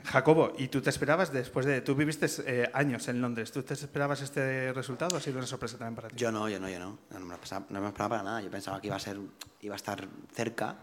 Jacobo, 0.04 0.54
¿y 0.56 0.68
tú 0.68 0.80
te 0.80 0.88
esperabas 0.90 1.30
después 1.32 1.66
de... 1.66 1.82
Tú 1.82 1.94
viviste 1.94 2.26
eh, 2.46 2.70
años 2.72 3.06
en 3.08 3.20
Londres, 3.20 3.52
¿tú 3.52 3.62
te 3.62 3.74
esperabas 3.74 4.22
este 4.22 4.72
resultado 4.72 5.14
o 5.14 5.18
ha 5.18 5.20
sido 5.20 5.38
una 5.38 5.46
sorpresa 5.46 5.76
también 5.76 5.94
para 5.94 6.08
ti? 6.08 6.16
Yo 6.16 6.32
no, 6.32 6.48
yo 6.48 6.58
no, 6.58 6.68
yo 6.70 6.78
no. 6.78 6.98
No 7.10 7.20
me, 7.20 7.34
lo 7.34 7.38
pensaba, 7.38 7.66
no 7.68 7.80
me 7.80 7.88
esperaba 7.88 8.08
para 8.16 8.22
nada. 8.22 8.40
Yo 8.40 8.50
pensaba 8.50 8.80
que 8.80 8.86
iba 8.86 8.96
a, 8.96 9.00
ser, 9.00 9.18
iba 9.60 9.74
a 9.74 9.76
estar 9.76 10.08
cerca, 10.32 10.76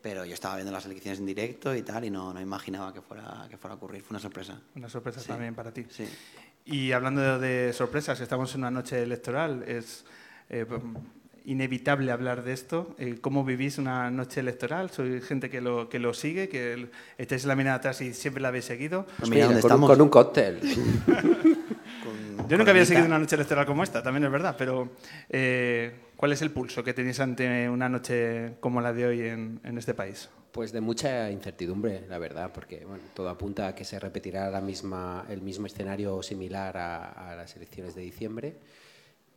pero 0.00 0.24
yo 0.24 0.32
estaba 0.32 0.54
viendo 0.54 0.72
las 0.72 0.86
elecciones 0.86 1.18
en 1.18 1.26
directo 1.26 1.74
y 1.74 1.82
tal, 1.82 2.04
y 2.06 2.10
no, 2.10 2.32
no 2.32 2.40
imaginaba 2.40 2.94
que 2.94 3.02
fuera, 3.02 3.46
que 3.50 3.58
fuera 3.58 3.74
a 3.74 3.76
ocurrir. 3.76 4.00
Fue 4.02 4.14
una 4.14 4.20
sorpresa. 4.20 4.58
Una 4.74 4.88
sorpresa 4.88 5.20
Sí. 5.20 5.28
también 5.28 5.54
para 5.54 5.70
ti. 5.72 5.84
Sí. 5.90 6.08
Y 6.64 6.92
hablando 6.92 7.38
de 7.38 7.72
sorpresas, 7.74 8.18
estamos 8.20 8.54
en 8.54 8.60
una 8.60 8.70
noche 8.70 9.02
electoral, 9.02 9.62
es 9.66 10.06
eh, 10.48 10.64
inevitable 11.50 12.12
hablar 12.12 12.44
de 12.44 12.52
esto. 12.52 12.94
Eh, 12.98 13.18
¿Cómo 13.20 13.44
vivís 13.44 13.78
una 13.78 14.10
noche 14.10 14.40
electoral? 14.40 14.90
¿Sois 14.90 15.24
gente 15.24 15.48
que 15.50 15.60
lo, 15.60 15.88
que 15.88 15.98
lo 15.98 16.12
sigue, 16.14 16.48
que 16.48 16.72
el- 16.74 16.90
echáis 17.16 17.44
la 17.46 17.56
mirada 17.56 17.76
atrás 17.78 18.00
y 18.00 18.12
siempre 18.14 18.42
la 18.42 18.48
habéis 18.48 18.66
seguido? 18.66 19.06
Pues 19.18 19.30
mira 19.30 19.46
dónde 19.46 19.60
con, 19.62 19.70
un, 19.72 19.74
estamos. 19.76 19.90
con 19.90 20.00
un 20.02 20.08
cóctel. 20.08 20.60
Con- 22.04 22.48
Yo 22.48 22.56
nunca 22.56 22.70
había 22.70 22.84
seguido 22.84 23.06
una 23.06 23.18
noche 23.18 23.34
electoral 23.34 23.66
como 23.66 23.82
esta, 23.82 24.02
también 24.02 24.24
es 24.24 24.30
verdad, 24.30 24.54
pero 24.56 24.90
eh, 25.28 25.92
¿cuál 26.16 26.32
es 26.32 26.42
el 26.42 26.50
pulso 26.50 26.84
que 26.84 26.94
tenéis 26.94 27.18
ante 27.20 27.68
una 27.68 27.88
noche 27.88 28.54
como 28.60 28.80
la 28.80 28.92
de 28.92 29.06
hoy 29.06 29.20
en, 29.22 29.60
en 29.64 29.78
este 29.78 29.94
país? 29.94 30.28
Pues 30.52 30.72
de 30.72 30.80
mucha 30.80 31.30
incertidumbre, 31.30 32.04
la 32.08 32.18
verdad, 32.18 32.50
porque 32.54 32.84
bueno, 32.86 33.02
todo 33.14 33.28
apunta 33.28 33.68
a 33.68 33.74
que 33.74 33.84
se 33.84 33.98
repetirá 33.98 34.50
la 34.50 34.60
misma, 34.60 35.24
el 35.28 35.42
mismo 35.42 35.66
escenario 35.66 36.22
similar 36.22 36.76
a, 36.78 37.30
a 37.32 37.36
las 37.36 37.54
elecciones 37.56 37.94
de 37.94 38.02
diciembre. 38.02 38.56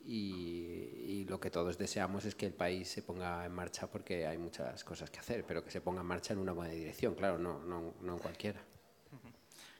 Y, 0.05 0.91
y 1.07 1.25
lo 1.29 1.39
que 1.39 1.51
todos 1.51 1.77
deseamos 1.77 2.25
es 2.25 2.35
que 2.35 2.45
el 2.45 2.53
país 2.53 2.89
se 2.89 3.01
ponga 3.01 3.45
en 3.45 3.51
marcha 3.51 3.87
porque 3.87 4.25
hay 4.25 4.37
muchas 4.37 4.83
cosas 4.83 5.09
que 5.09 5.19
hacer, 5.19 5.45
pero 5.47 5.63
que 5.63 5.71
se 5.71 5.81
ponga 5.81 6.01
en 6.01 6.07
marcha 6.07 6.33
en 6.33 6.39
una 6.39 6.51
buena 6.51 6.73
dirección, 6.73 7.15
claro, 7.15 7.37
no, 7.37 7.59
no, 7.63 7.93
no 8.01 8.13
en 8.13 8.19
cualquiera. 8.19 8.59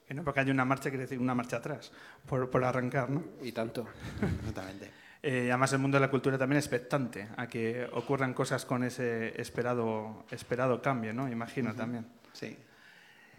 Que 0.08 0.14
no 0.14 0.24
porque 0.24 0.42
haya 0.42 0.52
una 0.52 0.66
marcha 0.66 0.90
quiere 0.90 1.04
decir 1.04 1.20
una 1.20 1.34
marcha 1.34 1.58
atrás, 1.58 1.92
por, 2.28 2.50
por 2.50 2.64
arrancar, 2.64 3.10
¿no? 3.10 3.24
Y 3.42 3.52
tanto. 3.52 3.88
Exactamente. 4.40 4.92
Eh, 5.24 5.52
además, 5.52 5.72
el 5.74 5.78
mundo 5.78 5.98
de 5.98 6.02
la 6.02 6.10
cultura 6.10 6.36
también 6.36 6.58
es 6.58 6.66
expectante 6.66 7.28
a 7.38 7.46
que 7.46 7.88
ocurran 7.94 8.34
cosas 8.34 8.66
con 8.66 8.84
ese 8.84 9.40
esperado, 9.40 10.26
esperado 10.32 10.82
cambio, 10.82 11.14
¿no? 11.14 11.30
Imagino 11.30 11.76
también. 11.76 12.08
Sí. 12.34 12.58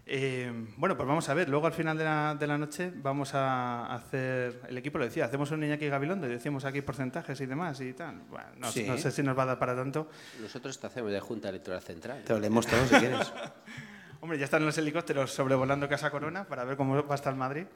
Eh, 0.05 0.51
bueno, 0.77 0.97
pues 0.97 1.07
vamos 1.09 1.29
a 1.29 1.35
ver. 1.35 1.49
Luego, 1.49 1.67
al 1.67 1.73
final 1.73 1.97
de 1.97 2.05
la, 2.05 2.35
de 2.38 2.47
la 2.47 2.59
noche, 2.59 2.93
vamos 2.97 3.35
a 3.35 3.93
hacer. 3.95 4.61
El 4.69 4.77
equipo 4.79 4.99
lo 4.99 5.05
decía, 5.05 5.25
hacemos 5.27 5.51
un 5.53 5.62
Iñaki 5.62 5.88
Gabilondo 5.88 6.27
y 6.27 6.31
decimos 6.31 6.65
aquí 6.65 6.83
porcentajes 6.83 7.41
y 7.41 7.47
demás 7.47 7.81
y 7.81 7.93
tal. 7.93 8.21
Bueno, 8.29 8.49
no, 8.59 8.71
Sí. 8.73 8.85
no 8.87 8.99
sé 8.99 9.11
si 9.12 9.23
nos 9.23 9.38
va 9.38 9.45
a 9.45 9.47
dar 9.47 9.59
para 9.59 9.77
tanto. 9.77 10.09
Nosotros 10.41 10.79
te 10.79 10.87
hacemos 10.88 11.12
de 11.12 11.21
Junta 11.21 11.49
Electoral 11.51 11.81
Central. 11.83 12.23
Te 12.25 12.33
lo 12.33 12.41
leemos 12.41 12.67
todo 12.67 12.85
si 12.87 12.97
quieres. 12.97 13.33
Hombre, 14.21 14.38
ya 14.38 14.45
están 14.45 14.65
los 14.65 14.77
helicópteros 14.79 15.33
sobrevolando 15.33 15.88
Casa 15.88 16.11
Corona 16.11 16.45
para 16.45 16.65
ver 16.65 16.77
cómo 16.77 16.95
va 17.05 17.12
a 17.12 17.17
estar 17.17 17.35
Madrid. 17.35 17.67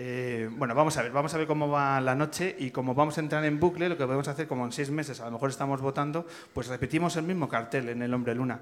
Eh, 0.00 0.48
bueno, 0.52 0.76
vamos 0.76 0.96
a 0.96 1.02
ver, 1.02 1.10
vamos 1.10 1.34
a 1.34 1.38
ver 1.38 1.48
cómo 1.48 1.68
va 1.68 2.00
la 2.00 2.14
noche 2.14 2.54
y 2.56 2.70
como 2.70 2.94
vamos 2.94 3.18
a 3.18 3.20
entrar 3.20 3.44
en 3.44 3.58
bucle, 3.58 3.88
lo 3.88 3.96
que 3.98 4.04
podemos 4.04 4.28
hacer 4.28 4.46
como 4.46 4.64
en 4.64 4.70
seis 4.70 4.90
meses, 4.90 5.20
a 5.20 5.24
lo 5.24 5.32
mejor 5.32 5.50
estamos 5.50 5.80
votando, 5.80 6.24
pues 6.54 6.68
repetimos 6.68 7.16
el 7.16 7.24
mismo 7.24 7.48
cartel 7.48 7.88
en 7.88 8.02
el 8.02 8.14
Hombre 8.14 8.32
Luna. 8.36 8.60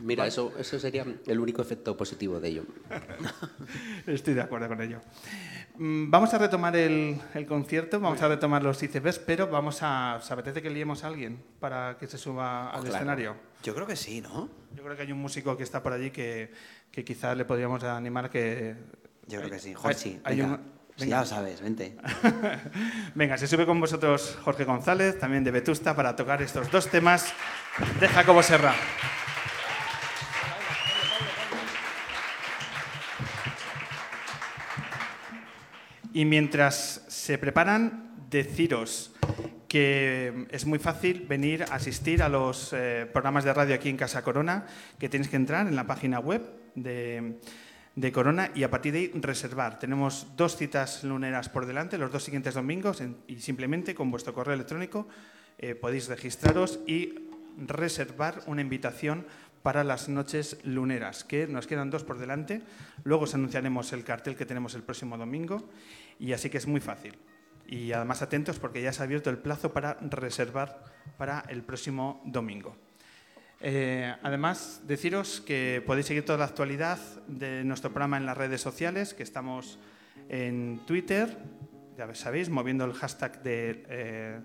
Mira, 0.00 0.26
eso, 0.26 0.50
eso 0.58 0.78
sería 0.78 1.04
el 1.26 1.40
único 1.40 1.60
efecto 1.60 1.94
positivo 1.94 2.40
de 2.40 2.48
ello. 2.48 2.62
Estoy 4.06 4.32
de 4.32 4.40
acuerdo 4.40 4.66
con 4.68 4.80
ello. 4.80 5.00
Mm, 5.76 6.10
Vamos 6.10 6.32
a 6.32 6.38
retomar 6.38 6.74
el, 6.74 7.20
el 7.34 7.44
concierto, 7.44 8.00
vamos 8.00 8.22
a 8.22 8.28
retomar 8.28 8.62
los 8.62 8.82
ICBs, 8.82 9.18
pero 9.18 9.46
vamos 9.48 9.80
a... 9.82 10.18
¿Se 10.22 10.32
apetece 10.32 10.62
que 10.62 10.70
liemos 10.70 11.04
a 11.04 11.08
alguien 11.08 11.42
para 11.60 11.98
que 11.98 12.06
se 12.06 12.16
suba 12.16 12.70
al 12.70 12.80
claro. 12.80 12.96
escenario? 12.96 13.36
Yo 13.62 13.74
creo 13.74 13.86
que 13.86 13.94
sí, 13.94 14.22
¿no? 14.22 14.48
Yo 14.74 14.82
creo 14.84 14.96
que 14.96 15.02
hay 15.02 15.12
un 15.12 15.18
músico 15.20 15.54
que 15.54 15.64
está 15.64 15.82
por 15.82 15.92
allí 15.92 16.10
que, 16.10 16.50
que 16.90 17.04
quizás 17.04 17.36
le 17.36 17.44
podríamos 17.44 17.84
animar 17.84 18.30
que... 18.30 18.74
Yo 19.26 19.40
creo 19.40 19.50
que 19.50 19.58
sí. 19.58 19.74
Jorge, 19.74 20.20
hay 20.24 20.40
un- 20.40 20.77
venga. 20.98 21.16
ya 21.16 21.20
lo 21.20 21.26
sabes, 21.26 21.60
vente. 21.60 21.96
Venga, 23.14 23.38
se 23.38 23.46
sube 23.46 23.66
con 23.66 23.80
vosotros 23.80 24.38
Jorge 24.42 24.64
González, 24.64 25.18
también 25.18 25.44
de 25.44 25.50
Vetusta, 25.50 25.94
para 25.94 26.16
tocar 26.16 26.42
estos 26.42 26.70
dos 26.70 26.88
temas 26.88 27.32
de 28.00 28.08
Jacobo 28.08 28.42
Serra. 28.42 28.74
Y 36.12 36.24
mientras 36.24 37.04
se 37.08 37.38
preparan, 37.38 38.14
deciros 38.28 39.12
que 39.68 40.46
es 40.50 40.64
muy 40.64 40.78
fácil 40.78 41.26
venir 41.28 41.64
a 41.64 41.74
asistir 41.74 42.22
a 42.22 42.28
los 42.28 42.72
eh, 42.72 43.06
programas 43.12 43.44
de 43.44 43.52
radio 43.52 43.74
aquí 43.74 43.90
en 43.90 43.98
Casa 43.98 44.22
Corona, 44.22 44.66
que 44.98 45.08
tenéis 45.08 45.28
que 45.28 45.36
entrar 45.36 45.66
en 45.66 45.76
la 45.76 45.86
página 45.86 46.18
web 46.18 46.42
de, 46.74 47.38
de 47.98 48.12
Corona 48.12 48.52
y 48.54 48.62
a 48.62 48.70
partir 48.70 48.92
de 48.92 48.98
ahí 49.00 49.10
reservar. 49.14 49.80
Tenemos 49.80 50.28
dos 50.36 50.56
citas 50.56 51.02
luneras 51.02 51.48
por 51.48 51.66
delante, 51.66 51.98
los 51.98 52.12
dos 52.12 52.22
siguientes 52.22 52.54
domingos, 52.54 53.02
y 53.26 53.40
simplemente 53.40 53.94
con 53.94 54.10
vuestro 54.10 54.32
correo 54.32 54.54
electrónico 54.54 55.08
eh, 55.58 55.74
podéis 55.74 56.06
registraros 56.06 56.78
y 56.86 57.14
reservar 57.56 58.42
una 58.46 58.62
invitación 58.62 59.26
para 59.64 59.82
las 59.82 60.08
noches 60.08 60.58
luneras, 60.62 61.24
que 61.24 61.48
nos 61.48 61.66
quedan 61.66 61.90
dos 61.90 62.04
por 62.04 62.18
delante. 62.18 62.62
Luego 63.02 63.24
os 63.24 63.34
anunciaremos 63.34 63.92
el 63.92 64.04
cartel 64.04 64.36
que 64.36 64.46
tenemos 64.46 64.76
el 64.76 64.84
próximo 64.84 65.18
domingo 65.18 65.68
y 66.20 66.32
así 66.32 66.50
que 66.50 66.58
es 66.58 66.68
muy 66.68 66.80
fácil. 66.80 67.18
Y 67.66 67.90
además 67.90 68.22
atentos 68.22 68.60
porque 68.60 68.80
ya 68.80 68.92
se 68.92 69.02
ha 69.02 69.06
abierto 69.06 69.28
el 69.28 69.38
plazo 69.38 69.72
para 69.72 69.94
reservar 69.94 70.84
para 71.18 71.44
el 71.48 71.62
próximo 71.62 72.22
domingo. 72.24 72.76
Eh, 73.60 74.14
además, 74.22 74.82
deciros 74.86 75.40
que 75.40 75.82
podéis 75.84 76.06
seguir 76.06 76.24
toda 76.24 76.38
la 76.38 76.44
actualidad 76.44 76.98
de 77.26 77.64
nuestro 77.64 77.90
programa 77.90 78.16
en 78.16 78.26
las 78.26 78.36
redes 78.36 78.60
sociales, 78.60 79.14
que 79.14 79.24
estamos 79.24 79.78
en 80.28 80.80
Twitter, 80.86 81.36
ya 81.96 82.14
sabéis, 82.14 82.48
moviendo 82.48 82.84
el 82.84 82.92
hashtag 82.92 83.42
de 83.42 83.84
eh, 83.88 84.40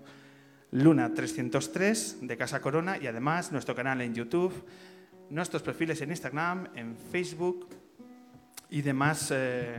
Luna303 0.72 2.20
de 2.20 2.36
Casa 2.36 2.60
Corona 2.60 2.98
y 2.98 3.06
además 3.06 3.52
nuestro 3.52 3.76
canal 3.76 4.00
en 4.00 4.14
YouTube, 4.14 4.52
nuestros 5.30 5.62
perfiles 5.62 6.00
en 6.00 6.10
Instagram, 6.10 6.68
en 6.74 6.96
Facebook 6.96 7.68
y 8.70 8.82
demás 8.82 9.30
eh, 9.30 9.76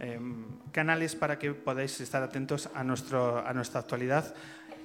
em, 0.00 0.44
canales 0.70 1.16
para 1.16 1.38
que 1.38 1.54
podáis 1.54 1.98
estar 2.02 2.22
atentos 2.22 2.68
a, 2.74 2.84
nuestro, 2.84 3.38
a 3.38 3.54
nuestra 3.54 3.80
actualidad 3.80 4.34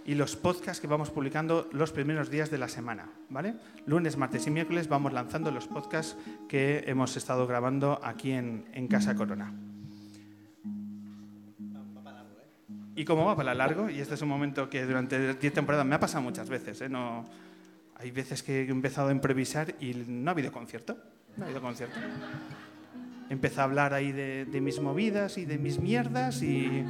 y 0.06 0.16
los 0.16 0.36
podcasts 0.36 0.82
que 0.82 0.88
vamos 0.88 1.10
publicando 1.10 1.70
los 1.72 1.92
primeros 1.92 2.30
días 2.30 2.52
de 2.52 2.58
la 2.58 2.68
semana, 2.68 3.10
¿vale? 3.30 3.56
Lunes, 3.86 4.18
martes 4.18 4.48
y 4.48 4.52
miércoles 4.52 4.88
vamos 4.88 5.14
lanzando 5.14 5.52
los 5.52 5.68
podcasts 5.68 6.18
que 6.50 6.84
hemos 6.88 7.16
estado 7.16 7.48
grabando 7.48 8.00
aquí 8.04 8.32
en, 8.32 8.66
en 8.74 8.88
Casa 8.88 9.16
Corona. 9.16 9.54
Y 12.96 13.06
como 13.06 13.26
va 13.26 13.36
para 13.36 13.56
largo, 13.56 13.90
y 13.90 14.00
este 14.00 14.14
es 14.14 14.22
un 14.22 14.30
momento 14.30 14.70
que 14.70 14.86
durante 14.86 15.34
10 15.34 15.54
temporadas 15.54 15.86
me 15.86 15.96
ha 15.96 16.00
pasado 16.00 16.22
muchas 16.22 16.48
veces, 16.48 16.82
¿eh? 16.82 16.90
No, 16.90 17.26
hay 17.96 18.12
veces 18.12 18.44
que 18.44 18.64
he 18.64 18.70
empezado 18.70 19.10
a 19.10 19.12
improvisar 19.12 19.76
y 19.80 19.94
no 19.94 20.30
ha 20.30 20.34
habido 20.34 20.52
concierto. 20.52 20.98
No 21.38 21.44
ha 21.44 21.48
habido 21.48 21.62
concierto. 21.62 21.96
Empecé 23.30 23.62
a 23.62 23.64
hablar 23.64 23.94
ahí 23.94 24.12
de, 24.12 24.46
de 24.46 24.62
mis 24.62 24.80
movidas 24.80 25.38
y 25.40 25.46
de 25.46 25.58
mis 25.58 25.80
mierdas 25.80 26.44
y, 26.44 26.84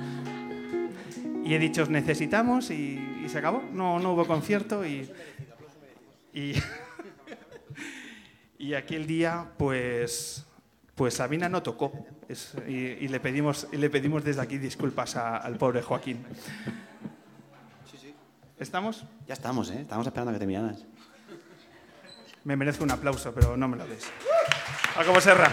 y 1.43 1.53
he 1.53 1.59
dicho, 1.59 1.83
"Os 1.83 1.89
necesitamos 1.89 2.69
y, 2.71 3.21
y 3.25 3.29
se 3.29 3.37
acabó. 3.39 3.61
No, 3.71 3.99
no 3.99 4.13
hubo 4.13 4.25
concierto 4.25 4.85
y, 4.85 5.09
y, 6.33 6.53
y 8.57 8.73
aquel 8.73 9.05
día, 9.07 9.45
pues, 9.57 10.45
pues 10.95 11.15
Sabina 11.15 11.49
no 11.49 11.61
tocó 11.63 11.91
Es- 12.29 12.53
y, 12.67 12.71
y 12.73 13.07
le 13.09 13.19
pedimos, 13.19 13.67
y 13.71 13.77
le 13.77 13.89
pedimos 13.89 14.23
desde 14.23 14.41
aquí 14.41 14.57
disculpas 14.57 15.15
a- 15.15 15.37
al 15.37 15.57
pobre 15.57 15.81
Joaquín. 15.81 16.25
¿Estamos? 18.59 19.03
Ya 19.27 19.33
estamos, 19.33 19.69
¿eh? 19.71 19.81
Estamos 19.81 20.07
esperando 20.07 20.29
a 20.31 20.33
que 20.33 20.39
terminaras. 20.39 20.85
Me 22.45 22.55
merezco 22.55 22.83
un 22.83 22.91
aplauso, 22.91 23.33
pero 23.33 23.57
no 23.57 23.67
me 23.67 23.77
lo 23.77 23.85
des. 23.87 24.05
Jacobo 24.95 25.19
Serra. 25.19 25.49